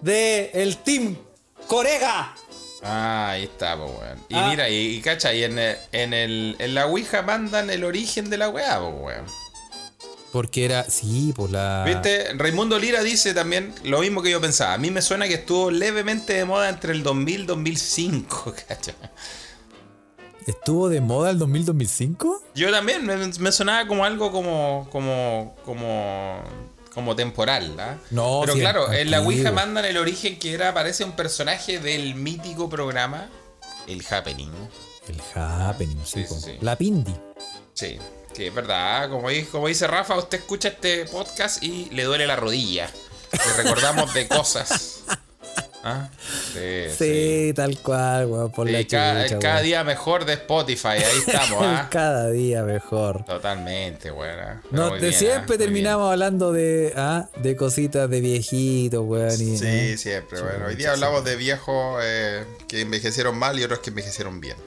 [0.01, 1.15] de el Team
[1.67, 2.35] Corega.
[2.87, 4.19] Ah, ahí está, pues, weón.
[4.29, 4.47] Y Ah.
[4.49, 8.29] mira, y, y cacha, y en, el- en, el, en la Ouija mandan el origen
[8.29, 9.25] de la weá, pues, weón.
[10.31, 11.83] Porque era, sí, pues la.
[11.85, 12.33] ¿Viste?
[12.35, 14.73] Raimundo Lira dice también lo mismo que yo pensaba.
[14.73, 18.93] A mí me suena que estuvo levemente de moda entre el 2000 y 2005, cacha.
[20.45, 22.39] ¿Estuvo de moda el 2000-2005?
[22.55, 26.41] Yo también me, me sonaba como algo como, como, como,
[26.97, 27.99] como temporal, ¿ah?
[28.09, 29.21] No, Pero sí, claro, en la.
[29.21, 33.29] Ouija mandan el origen que era, aparece un personaje del mítico programa
[33.85, 34.51] El Happening.
[35.07, 36.57] El Happening, Sí, sí, sí, sí.
[36.61, 37.13] La Pindi.
[37.75, 37.99] Sí,
[38.33, 39.11] que es verdad.
[39.11, 42.89] Como, como dice Rafa, usted escucha este podcast y le duele la rodilla.
[43.31, 45.03] Le recordamos de cosas.
[45.87, 46.09] ¿Ah?
[46.53, 46.59] Sí,
[46.89, 47.53] Sí, sí.
[47.55, 49.65] tal cual, weón, por Sí, la cada, chucha, cada weón.
[49.65, 51.87] día mejor de Spotify, ahí estamos, ¿ah?
[51.91, 53.23] Cada día mejor.
[53.25, 54.61] Totalmente, buena.
[54.71, 59.33] No, de siempre terminamos hablando de, ah, de cositas de viejitos, weón.
[59.33, 59.97] y- Sí, ¿eh?
[59.97, 60.41] siempre.
[60.41, 64.57] Bueno, hoy día hablamos de viejos eh, que envejecieron mal y otros que envejecieron bien.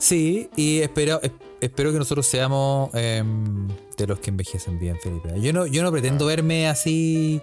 [0.00, 5.40] Sí, y espero, es- espero que nosotros seamos em, de los que envejecen bien, Felipe.
[5.40, 6.28] Yo no, yo no pretendo Ah.
[6.28, 7.40] verme así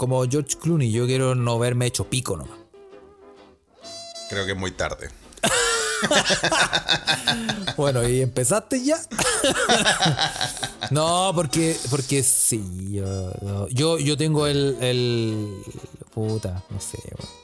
[0.00, 2.58] como George Clooney, yo quiero no verme hecho pico nomás.
[4.30, 5.10] Creo que es muy tarde.
[7.76, 8.98] Bueno, y empezaste ya.
[10.90, 15.62] no, porque, porque sí, yo, yo, yo tengo el, el.
[16.12, 17.39] Puta, no sé, weón.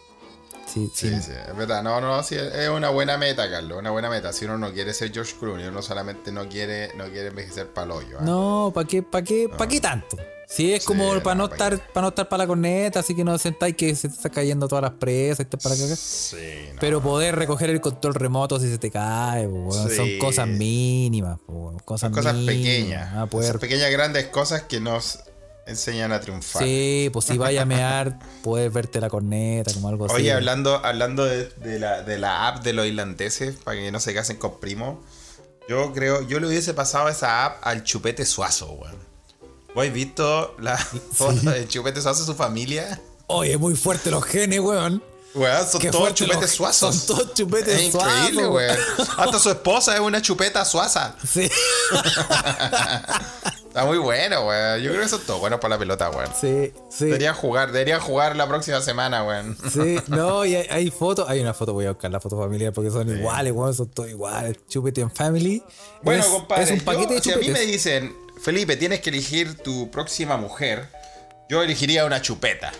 [0.76, 1.08] Sí, sí.
[1.08, 1.82] Sí, sí, es verdad.
[1.82, 3.78] No, no, sí, es una buena meta, Carlos.
[3.78, 4.32] Una buena meta.
[4.32, 7.86] Si uno no quiere ser George Clooney, uno solamente no quiere, no quiere envejecer para
[7.86, 8.18] el hoyo.
[8.20, 8.22] ¿ah?
[8.24, 10.16] No, ¿para qué, para qué, para qué tanto?
[10.48, 13.00] Sí, es Sí, como para no, no, ¿pa' estar, para no estar para la corneta,
[13.00, 15.96] así que no sentáis que se te está cayendo todas las presas, para cagar.
[15.96, 16.36] Sí,
[16.72, 16.78] no.
[16.78, 21.76] Pero poder recoger el control remoto si se te cae, po, son cosas mínimas, po,
[21.84, 23.10] cosas, Son cosas mínimas, pequeñas.
[23.14, 25.18] ah, poder- Esas pequeñas, grandes cosas que nos
[25.66, 26.62] enseñan a triunfar.
[26.62, 30.14] Sí, pues si vaya a mear, puedes verte la corneta, como algo así.
[30.14, 34.00] Oye, hablando, hablando de, de la, de la app de los irlandeses, para que no
[34.00, 34.98] se casen con primos,
[35.68, 38.96] yo creo, yo le hubiese pasado esa app al Chupete Suazo, weón.
[39.74, 40.76] ¿Vos has visto la
[41.12, 43.00] foto de Chupete Suazo y su familia?
[43.26, 45.02] Oye, muy fuerte los genes, weón.
[45.36, 46.96] Weón, son Qué todos fuerte chupetes suazos.
[46.96, 48.76] son todos chupetes es increíble, weón.
[49.18, 51.14] Hasta su esposa es una chupeta suaza.
[51.30, 51.50] Sí,
[53.68, 54.80] Está muy bueno, weón.
[54.80, 56.30] Yo creo que son todos buenos para la pelota, weón.
[56.40, 57.04] sí, sí.
[57.04, 59.58] Deberían jugar, deberían jugar la próxima semana, weón.
[59.70, 62.72] Sí, no, y hay, hay fotos, hay una foto, voy a buscar la foto familiar
[62.72, 64.56] porque son iguales, weón, son todos iguales.
[64.66, 65.62] Chupete en Family.
[66.02, 69.00] Bueno, es, compadre, es un yo, paquete de si a mí me dicen, Felipe, tienes
[69.00, 70.88] que elegir tu próxima mujer,
[71.50, 72.72] yo elegiría una chupeta.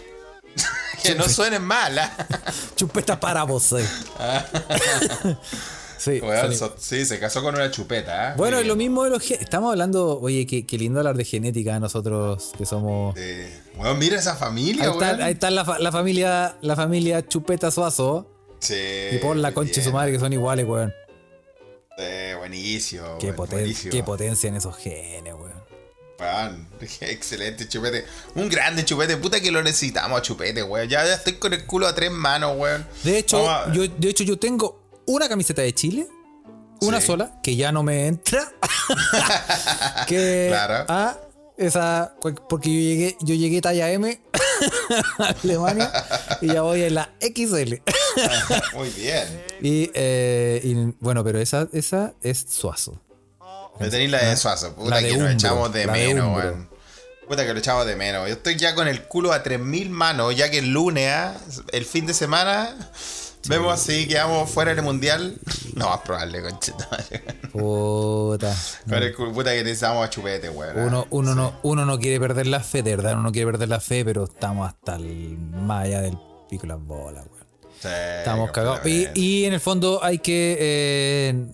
[1.03, 2.13] que no suene mala.
[2.77, 3.73] Chupeta para vos.
[3.73, 3.85] eh.
[5.99, 6.21] sí,
[6.57, 8.31] so- sí, se casó con una chupeta.
[8.31, 8.35] ¿eh?
[8.37, 11.79] Bueno, es lo mismo de los Estamos hablando, oye, qué, qué lindo hablar de genética
[11.81, 13.15] nosotros que somos.
[13.17, 13.61] Eh,
[13.99, 15.23] mira esa familia, Ahí está, weón.
[15.23, 18.31] ahí está la, fa- la familia, la familia Chupeta Suazo.
[18.59, 18.75] Sí,
[19.13, 20.93] Y por la concha de su madre que son iguales, weón.
[21.99, 23.19] Eh, buenísimo.
[23.19, 23.93] Qué, poten- buenísimo.
[23.93, 25.56] qué potencia en esos genes, weón.
[27.01, 28.05] Excelente chupete.
[28.35, 29.17] Un grande chupete.
[29.17, 30.89] Puta que lo necesitamos a chupete, weón.
[30.89, 32.87] Ya, ya estoy con el culo a tres manos, weón.
[33.05, 36.07] De hecho, a- yo, de hecho, yo tengo una camiseta de Chile,
[36.81, 37.07] una Sí.
[37.09, 38.53] sola, que ya no me entra.
[40.07, 40.85] que, Claro.
[40.89, 41.17] ah,
[41.59, 42.15] Esa,
[42.51, 44.21] porque yo llegué, yo llegué talla M
[45.19, 45.91] a Alemania
[46.43, 47.77] y ya voy en la XL.
[48.75, 49.25] Muy bien.
[49.63, 53.01] Y, eh, y, bueno, pero esa, esa es Suazo.
[53.81, 56.69] Me tenéis la de Suazo, puta La que lo echamos de menos, weón.
[57.29, 58.29] Puta que lo echamos de menos.
[58.29, 61.35] Yo estoy ya con el culo a 3000 manos, ya que el lunes, ah,
[61.73, 62.75] el fin de semana,
[63.49, 65.37] vemos si quedamos fuera del mundial.
[65.75, 66.89] No, más probable, conchita.
[67.53, 68.55] Puta.
[68.89, 70.79] Con el culo, puta que necesitamos a chupete, weón.
[70.79, 70.85] ah.
[70.87, 73.69] Uno, uno, no, uno no quiere perder la fe, de verdad, uno no quiere perder
[73.69, 76.17] la fe, pero estamos hasta el más allá del
[76.49, 77.47] pico de las bolas, weón.
[77.83, 78.87] Sí, Estamos cagados.
[78.87, 80.57] Y, y en el fondo hay que.
[80.61, 81.47] eh,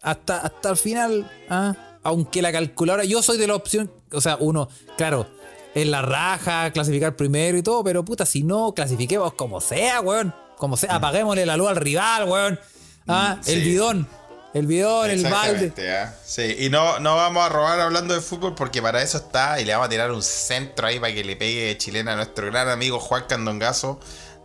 [0.00, 1.74] hasta, hasta el final, ¿ah?
[2.02, 3.04] aunque la calculadora.
[3.04, 3.92] Yo soy de la opción.
[4.12, 5.26] O sea, uno, claro,
[5.74, 10.34] en la raja, clasificar primero y todo, pero puta, si no, clasifiquemos como sea, weón.
[10.56, 12.60] Como sea, apaguémosle la luz al rival, weón.
[13.06, 13.36] ¿Ah?
[13.38, 13.52] Mm, sí.
[13.52, 14.08] El bidón.
[14.52, 15.72] El bidón, el balde.
[15.96, 16.12] Ah.
[16.24, 19.64] Sí, y no, no vamos a robar hablando de fútbol porque para eso está y
[19.64, 22.68] le vamos a tirar un centro ahí para que le pegue chilena a nuestro gran
[22.68, 24.00] amigo Juan Candongazo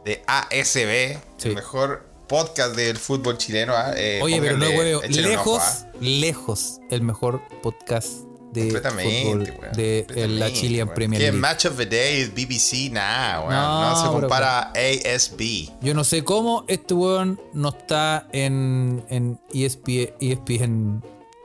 [0.06, 1.49] de ASB, Sí.
[1.49, 3.73] el mejor podcast del fútbol chileno.
[3.76, 3.93] ah.
[3.95, 5.88] Eh, Oye, pero no huevo, lejos, ah.
[6.01, 8.07] lejos, el mejor podcast
[8.53, 10.88] de fútbol de la Chilean.
[10.93, 11.38] Premier League.
[11.38, 13.53] Match of the Day es BBC, nada, weón.
[13.53, 15.71] No, No, se compara a ASB.
[15.82, 21.03] Yo no sé cómo este weón no está en, en E ESPN, ESPN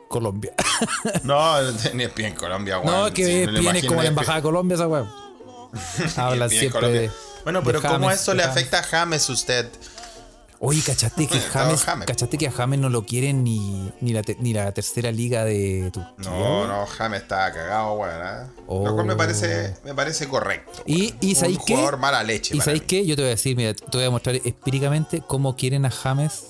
[0.09, 0.53] Colombia.
[1.25, 1.61] No,
[1.95, 2.91] ni es en Colombia, weón.
[2.91, 5.11] no, es que Sí, ESPN es imagino como la en embajada de Colombia, esa weón.
[6.17, 7.11] Hablan ESPN siempre de.
[7.45, 8.57] Bueno, de pero ¿cómo James, eso de le James.
[8.57, 9.69] afecta a James usted?
[10.63, 12.07] Oye, ¿cachaste que James, James.
[12.07, 15.45] ¿cachaste que a James no lo quieren ni, ni, la, te- ni la tercera liga
[15.45, 16.15] de Turquía?
[16.31, 18.21] No, no, James está cagado, weón.
[18.23, 18.47] ¿eh?
[18.69, 20.83] Lo cual me parece, me parece correcto.
[20.85, 21.75] Y, y Un ¿sabéis qué?
[21.75, 22.55] jugador mala leche.
[22.55, 23.07] ¿Y sabéis qué?
[23.07, 26.49] Yo te voy a decir, mira, te voy a mostrar empíricamente cómo quieren a James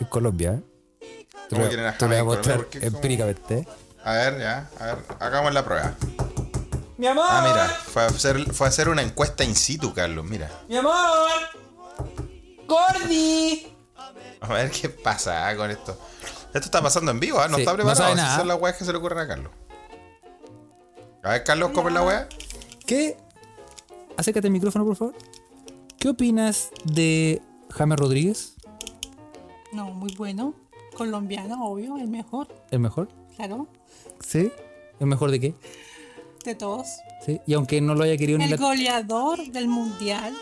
[0.00, 0.54] en Colombia.
[0.54, 0.62] ¿eh?
[1.48, 3.58] Te ¿Cómo lo, quieren a te lo voy James a mostrar como- empíricamente.
[3.58, 3.68] ¿eh?
[4.04, 5.94] A ver, ya, a ver, hagamos la prueba.
[6.98, 7.26] Mi amor.
[7.28, 10.50] Ah, mira, fue a hacer, fue a hacer una encuesta in situ, Carlos, mira.
[10.68, 10.92] Mi amor.
[12.72, 13.66] Gordi.
[14.40, 15.98] A ver qué pasa con esto.
[16.54, 17.48] Esto está pasando en vivo, ¿ah?
[17.48, 18.02] No Sí, está no preparado.
[18.02, 19.52] sabe Esas son las weas que se le ocurren a Carlos.
[21.22, 22.28] A ver, Carlos, ¿cómo es la wea?
[22.86, 23.16] ¿Qué?
[24.16, 25.14] Acércate al micrófono, por favor.
[25.98, 28.54] ¿Qué opinas de James Rodríguez?
[29.72, 30.54] No, muy bueno.
[30.96, 33.08] Colombiano, obvio, el mejor, ¿El mejor?
[33.36, 33.66] claro,
[34.20, 34.52] ¿Sí?
[35.00, 35.54] ¿El mejor de qué?
[36.44, 36.86] de todos.
[37.24, 37.40] ¿Sí?
[37.46, 38.56] Y aunque no lo haya querido ni El la...
[38.56, 40.34] goleador del Mundial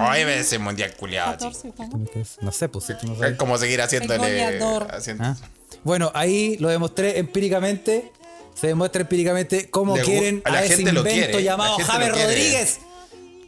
[0.00, 1.44] Ay, ve ese mundial culiado, chico.
[1.50, 2.08] 2014, ¿cómo?
[2.42, 3.28] No sé, pues sí, no sé.
[3.28, 4.44] Es como seguir haciéndole.
[4.90, 5.36] haciendo- Ah.
[5.82, 8.10] Bueno, ahí lo demostré empíricamente.
[8.54, 11.76] Se demuestra empíricamente cómo Le quieren a la a ese gente lo invento quiere, llamado
[11.78, 12.08] lo quiere.
[12.10, 12.78] Rodríguez.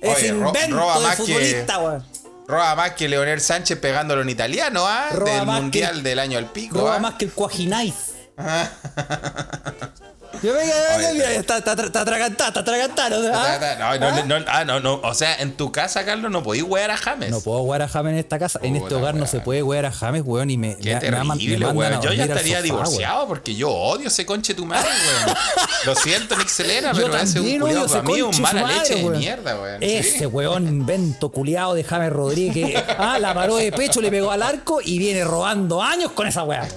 [0.02, 2.04] Oye, Ese ro- invento roba de más que- futbolista, weón.
[2.48, 5.08] Roba más que Leonel Sánchez pegándolo en italiano, ¿ah?
[5.12, 6.78] Roba Del más que- mundial del año al pico.
[6.78, 6.98] Roba ¿ah?
[6.98, 7.94] más que el Cuajinais.
[10.42, 13.96] Yo venga, Oye, mira, está, atragantado, está ¿ah?
[13.98, 15.00] No, no, no, ah, no, no.
[15.02, 17.30] O sea, en tu casa, Carlos, no podís wear a James.
[17.30, 18.60] No puedo jugar a James en esta casa.
[18.62, 20.50] en este hogar no se puede jugar a James, weón.
[20.50, 22.00] Y me, Qué me- me me terrible, weón.
[22.02, 25.36] Yo ya estaría divorciado porque yo odio ese conche tu madre, weón.
[25.84, 29.10] Lo siento, Nick Selena, pero ese es un culiado para mí un mala leche de
[29.10, 29.82] mierda, weón.
[29.82, 34.42] Ese weón invento culiado de James Rodríguez ah, la paró de pecho, le pegó al
[34.42, 36.66] arco y viene robando años con esa weá.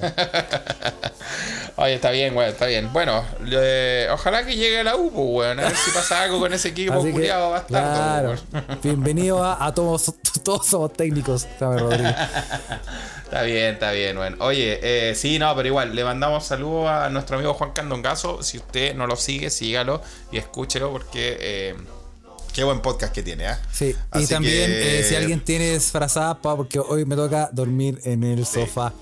[1.81, 2.91] Oye, está bien, weón, está bien.
[2.91, 3.23] Bueno,
[4.11, 5.59] ojalá que llegue a la U, pues, weón.
[5.61, 8.79] A ver si pasa algo con ese equipo culiado bastardo, claro, weón.
[8.83, 10.13] bienvenido a, a todos,
[10.43, 12.15] todos somos técnicos, James Rodríguez.
[13.23, 14.37] Está bien, está bien, bueno.
[14.39, 18.41] Oye, eh, sí, no, pero igual, le mandamos saludos a nuestro amigo Juan Candongazo.
[18.41, 20.01] Si usted no lo sigue, sígalo
[20.31, 21.75] y escúchelo porque eh,
[22.53, 23.61] qué buen podcast que tiene, ¿ah?
[23.71, 27.51] Sí, y Así también que eh, si alguien tiene disfrazada, pa, porque hoy me toca
[27.53, 28.93] dormir en el sofá.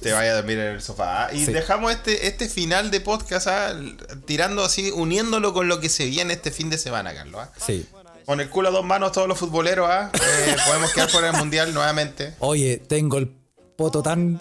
[0.00, 1.26] Te vaya a dormir en el sofá.
[1.26, 1.32] ¿ah?
[1.34, 1.52] Y Sí.
[1.52, 3.74] dejamos este, este final de podcast ¿ah?
[4.24, 7.40] tirando así, uniéndolo con lo que se viene este fin de semana, Carlos.
[7.42, 7.50] ¿ah?
[7.64, 7.86] Sí.
[8.24, 10.10] Con el culo a dos manos todos los futboleros, ¿ah?
[10.14, 12.34] Eh, podemos quedar fuera del mundial nuevamente.
[12.38, 13.28] Oye, tengo el
[13.76, 14.40] poto tan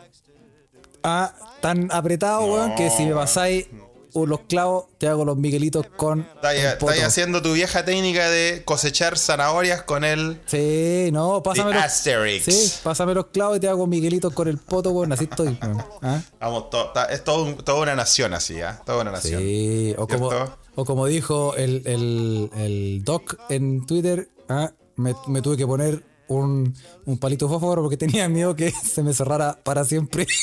[1.04, 3.68] ah, tan apretado, weón, que si me pasáis
[4.14, 9.84] los clavos, te hago los miguelitos con Estás haciendo tu vieja técnica de cosechar zanahorias
[9.84, 10.40] con el.
[10.46, 12.44] Sí, no, pásame los, Asterix.
[12.46, 15.58] sí, pásame los clavos y te hago miguelitos con el poto, weón, así estoy.
[15.62, 15.84] weón.
[16.02, 16.22] ¿Ah?
[16.40, 18.82] Vamos, to- ta- es todo un- toda una nación así, ¿ah?
[18.86, 19.42] Toda una nación.
[19.42, 20.30] Sí, o como,
[20.76, 26.04] o como dijo el, el, el doc en Twitter, ah, me, me tuve que poner
[26.36, 26.76] un,
[27.06, 30.26] un palito fósforo porque tenía miedo que se me cerrara para siempre.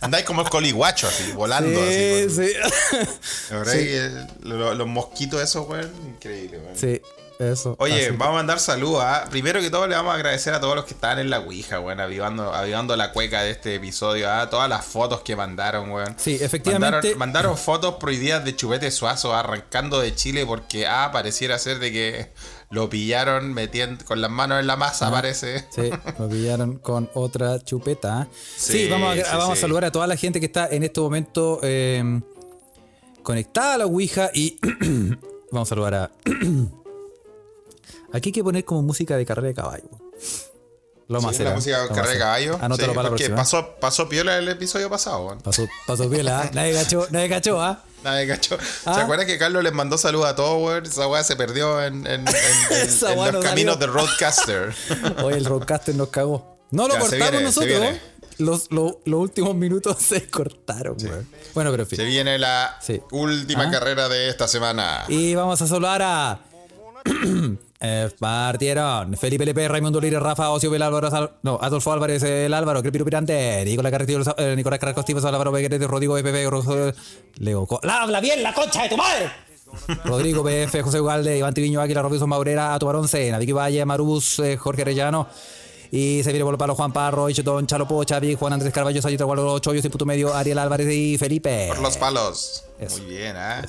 [0.00, 1.78] Andáis como el coliguacho, así, volando.
[1.90, 2.52] Sí, así, sí.
[3.50, 6.76] La verdad es que lo- los mosquitos esos, weón, increíble, weón.
[6.76, 7.00] Sí.
[7.38, 7.76] Eso.
[7.78, 8.16] Oye, así.
[8.16, 9.00] vamos a mandar saludos.
[9.04, 9.26] ¿ah?
[9.30, 11.78] Primero que todo, le vamos a agradecer a todos los que están en la Ouija,
[11.78, 14.28] weón, avivando, avivando la cueca de este episodio.
[14.28, 14.48] ¿ah?
[14.50, 16.16] Todas las fotos que mandaron, weón.
[16.18, 16.96] Sí, efectivamente.
[17.14, 21.92] Mandaron, mandaron fotos prohibidas de Chupete Suazo arrancando de Chile porque, ah, pareciera ser de
[21.92, 22.32] que
[22.70, 25.66] lo pillaron metiendo con las manos en la masa, parece.
[25.70, 28.28] Sí, lo pillaron con otra chupeta.
[28.56, 30.82] Sí, Sí, vamos, a, sí, vamos a saludar a toda la gente que está en
[30.82, 32.20] este momento eh,
[33.22, 34.58] conectada a la Ouija y
[35.50, 36.10] vamos a saludar a...
[38.12, 39.88] Aquí hay que poner como música de carrera de caballo.
[41.08, 41.54] Lo a Sí, la ¿eh?
[41.54, 42.58] música a carrera de caballo.
[42.60, 43.36] Anótalo Sí, para la próxima.
[43.36, 45.38] pasó, pasó piola el episodio pasado.
[45.42, 46.50] Pasó, pasó piola, ¿eh?
[46.54, 47.82] Nadie cachó, nadie cachó, ¿ah?
[48.04, 48.56] Nadie cachó.
[48.86, 48.94] Ah.
[48.94, 50.86] ¿Se acuerdan que Carlos les mandó saludos a todos, weón?
[50.86, 53.76] Esa weá se perdió en, los no caminos salió.
[53.76, 54.74] de Roadcaster.
[55.24, 56.58] Hoy el Roadcaster nos cagó.
[56.70, 57.70] No lo Ya, cortamos viene, nosotros.
[57.80, 58.00] viene.
[58.38, 61.28] Los, los- los últimos minutos se cortaron, weón.
[61.54, 61.96] Bueno, pero en fin.
[61.98, 63.02] Se viene la Sí.
[63.10, 63.70] última Ah.
[63.70, 65.04] carrera de esta semana.
[65.08, 66.40] Y vamos a saludar a.
[67.80, 72.52] eh, partieron Felipe Lepe, Raimundo Lira, Rafa Ocio, Bel Álvaro, Sal- no, Adolfo Álvarez, el
[72.54, 76.92] Álvaro, Crepiro Pirante, Nicolás Carretillo, eh, Nicolás Carrasco Estivas, Álvaro Beguete, Rodrigo Pepe, Rojo-
[77.38, 79.30] Leo Co- ¡La habla bien la concha de tu madre!
[80.04, 84.38] Rodrigo PF, José Ugalde, Iván Tiviño, Águila, Robinson Maurera, Ato Barón Sena, Vicky Valle, Marubus,
[84.38, 85.28] eh, Jorge Arellano.
[85.90, 89.00] Y se viene por los palos Juan Parro, Ichetón, Chalo Pocha, Vic, Juan Andrés Carballo,
[89.00, 91.66] Sayita Gualo, Chollos y Puto Medio, Ariel Álvarez y Felipe.
[91.68, 92.64] Por los palos.
[92.78, 92.98] Eso.
[93.02, 93.62] Muy bien, ¿ah?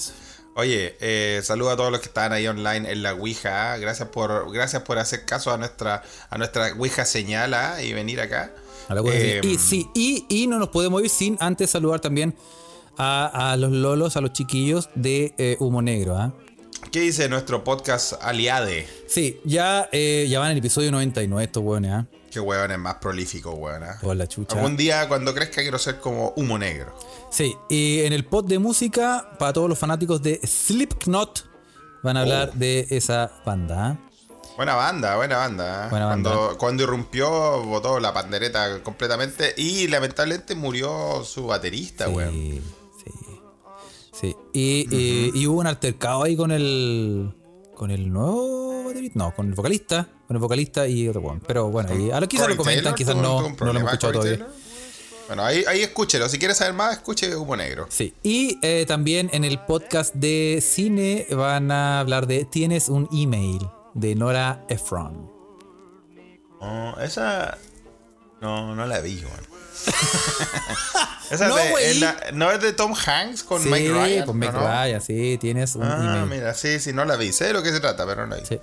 [0.60, 3.78] Oye, eh, saludo a todos los que están ahí online en la Ouija.
[3.78, 7.82] Gracias por, gracias por hacer caso a nuestra, a nuestra Ouija señal ¿ah?
[7.82, 8.52] y venir acá.
[8.90, 12.36] A la Eh, y sí, y, y no nos podemos ir sin antes saludar también
[12.98, 16.18] a, a los lolos, a los chiquillos de eh, Humo Negro.
[16.18, 16.34] ¿ah?
[16.92, 18.86] ¿Qué dice nuestro podcast Aliade?
[19.08, 22.08] Sí, ya, eh, ya van en el episodio 99 estos hueones, ¿ah?
[22.32, 23.60] Qué hueón es más prolífico.
[23.70, 23.98] ¿ah?
[24.02, 24.56] Por la chucha.
[24.56, 26.96] Algún día cuando crezca quiero ser como humo negro.
[27.32, 31.46] Sí, y en el pod de música, para todos los fanáticos de Slipknot,
[32.04, 32.58] van a hablar Oh.
[32.58, 33.88] de esa banda.
[33.88, 33.98] ¿ah?
[34.56, 35.86] Buena banda, buena banda.
[35.86, 35.90] ¿eh?
[35.90, 36.30] Buena banda.
[36.32, 42.34] Cuando, cuando irrumpió, botó la pandereta completamente y lamentablemente murió su baterista, weón.
[42.34, 42.62] Sí,
[43.04, 43.40] sí.
[44.12, 44.36] Sí.
[44.54, 47.34] Y- y hubo un altercado ahí con el.
[47.80, 49.18] Con el nuevo baterista.
[49.18, 50.06] No, con el vocalista.
[50.28, 51.40] Con el vocalista y otro weón.
[51.48, 54.14] Pero bueno, ahí, ahora quizás lo comentan, Taylor, quizás ¿tuvo- no, no lo hemos escuchado
[54.20, 54.38] Corey todavía.
[54.48, 54.70] Taylor?
[55.28, 56.28] Bueno, ahí, ahí escúchelo.
[56.28, 57.86] Si quieres saber más, escuche Humo Negro.
[57.88, 58.14] Sí.
[58.22, 63.66] Y eh, también en el podcast de cine van a hablar de Tienes un email
[63.94, 65.32] de Nora Ephron.
[66.60, 67.58] No, esa.
[68.42, 69.60] No, no la vi, weón.
[71.32, 72.00] esa No, es de- güey.
[72.00, 74.26] la- no es de Tom Hanks con sí, Mike Ryan.
[74.26, 74.60] con Mike ¿no?
[74.60, 76.26] Ryan, sí, tienes un Ah, email.
[76.40, 77.32] mira, sí, sí, no la vi.
[77.34, 78.46] Sé de lo que se trata, pero no la vi.
[78.48, 78.60] Sí.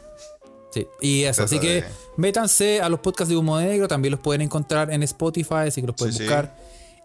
[0.72, 1.84] Sí, y eso, así que de-
[2.16, 5.86] métanse a los podcasts de Humo Negro, también los pueden encontrar en Spotify, así que
[5.86, 6.24] los pueden sí.
[6.24, 6.54] buscar.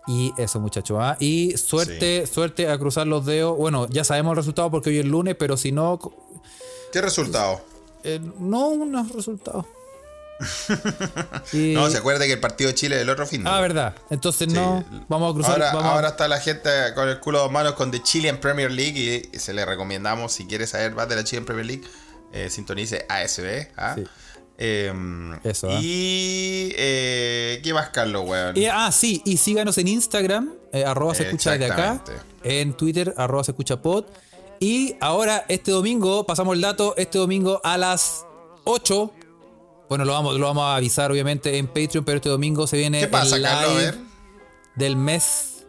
[0.07, 0.97] Y eso, muchachos.
[0.99, 1.15] ¿ah?
[1.19, 3.55] Y suerte, suerte a cruzar los dedos.
[3.55, 5.99] Bueno, ya sabemos el resultado porque hoy es lunes, pero si no,
[6.91, 7.61] ¿Qué resultado?
[8.03, 9.65] eh, no unos resultados.
[11.53, 13.43] Y- No, se acuerda que el partido de Chile es el otro fin.
[13.45, 13.95] Ah, verdad.
[14.09, 15.51] Entonces no, vamos a cruzar.
[15.53, 18.01] Ahora, vamos a- ahora está la gente con el culo de dos manos con The
[18.01, 21.65] Chilean Premier League y se le recomendamos, si quiere saber más de la Chilean Premier
[21.65, 21.83] League,
[22.33, 23.67] eh, sintonice ASB.
[23.77, 23.95] ¿ah?
[23.95, 24.03] Sí.
[24.57, 25.79] Em, Eso, ¿ah?
[25.81, 26.71] Y.
[26.77, 28.55] eh, ¿Qué más, Carlos, weón?
[28.71, 32.03] Ah, sí, y síganos en Instagram, eh, arroba se escucha desde acá.
[32.43, 34.05] En Twitter, arroba se escucha pod.
[34.59, 38.25] Y ahora, este domingo, pasamos el dato, este domingo a las
[38.65, 39.11] 8.
[39.91, 43.01] Bueno, lo vamos, lo vamos a avisar obviamente en Patreon, pero este domingo se viene
[43.01, 43.71] ¿Qué pasa, el Carlos?
[43.71, 43.97] A live ver.
[44.77, 45.65] del mes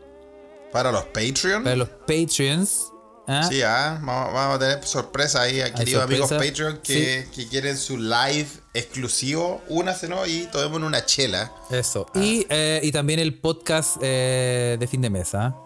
[0.70, 1.64] Para los Patreon.
[1.64, 2.93] para los Patreons.
[3.27, 3.45] ¿ah?
[3.51, 6.31] Sí, ah, vamos, vamos a tener sorpresa ahí queridos amigos.
[6.31, 9.61] Patreon que, que quieren su live exclusivo.
[9.68, 11.53] Únaselo y tomemos una chela.
[11.73, 12.07] Eso.
[12.14, 12.20] Ah.
[12.20, 15.57] Y, eh, y también el podcast eh, de fin de mesa.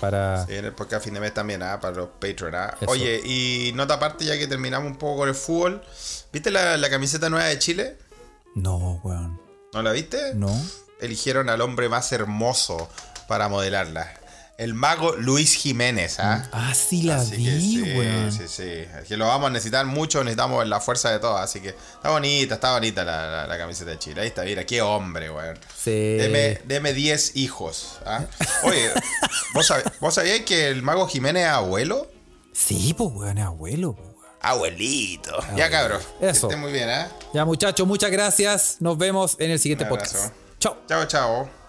[0.00, 0.44] Para.
[0.46, 2.54] Sí, en el podcast fin de mes también, ah, para los Patreon.
[2.54, 2.76] ah.
[2.86, 5.82] Oye, y nota aparte, ya que terminamos un poco con el fútbol.
[6.32, 7.96] ¿Viste la, la camiseta nueva de Chile?
[8.54, 9.40] No, weón.
[9.72, 10.34] ¿No la viste?
[10.34, 10.54] No.
[11.00, 12.88] Eligieron al hombre más hermoso
[13.28, 14.12] para modelarla.
[14.58, 16.48] El mago Luis Jiménez, ¿ah?
[16.50, 18.62] Ah, sí la Así vi, que sí, sí, sí.
[19.02, 21.38] Es que lo vamos a necesitar mucho, necesitamos la fuerza de todos.
[21.38, 24.22] Así que está bonita, está bonita la, la- la camiseta de Chile.
[24.22, 25.58] Ahí está, mira, qué hombre, weón.
[25.76, 25.90] Sí.
[26.16, 27.98] Deme, deme 10 hijos.
[28.06, 28.24] ¿ah?
[28.62, 28.90] Oye,
[29.52, 32.10] ¿vos, sab- ¿vos sabíais que el mago Jiménez es abuelo?
[32.54, 34.16] Sí, pues, weón, es abuelo, pues, weón.
[34.40, 35.36] Abuelito.
[35.54, 36.00] Ya, cabrón.
[36.18, 36.48] Eso.
[36.48, 37.06] Que esté muy bien, ¿eh?
[37.34, 38.76] Ya, muchachos, muchas gracias.
[38.80, 40.32] Nos vemos en el siguiente Un podcast.
[40.58, 40.78] Chao.
[40.88, 41.65] Chao, chao.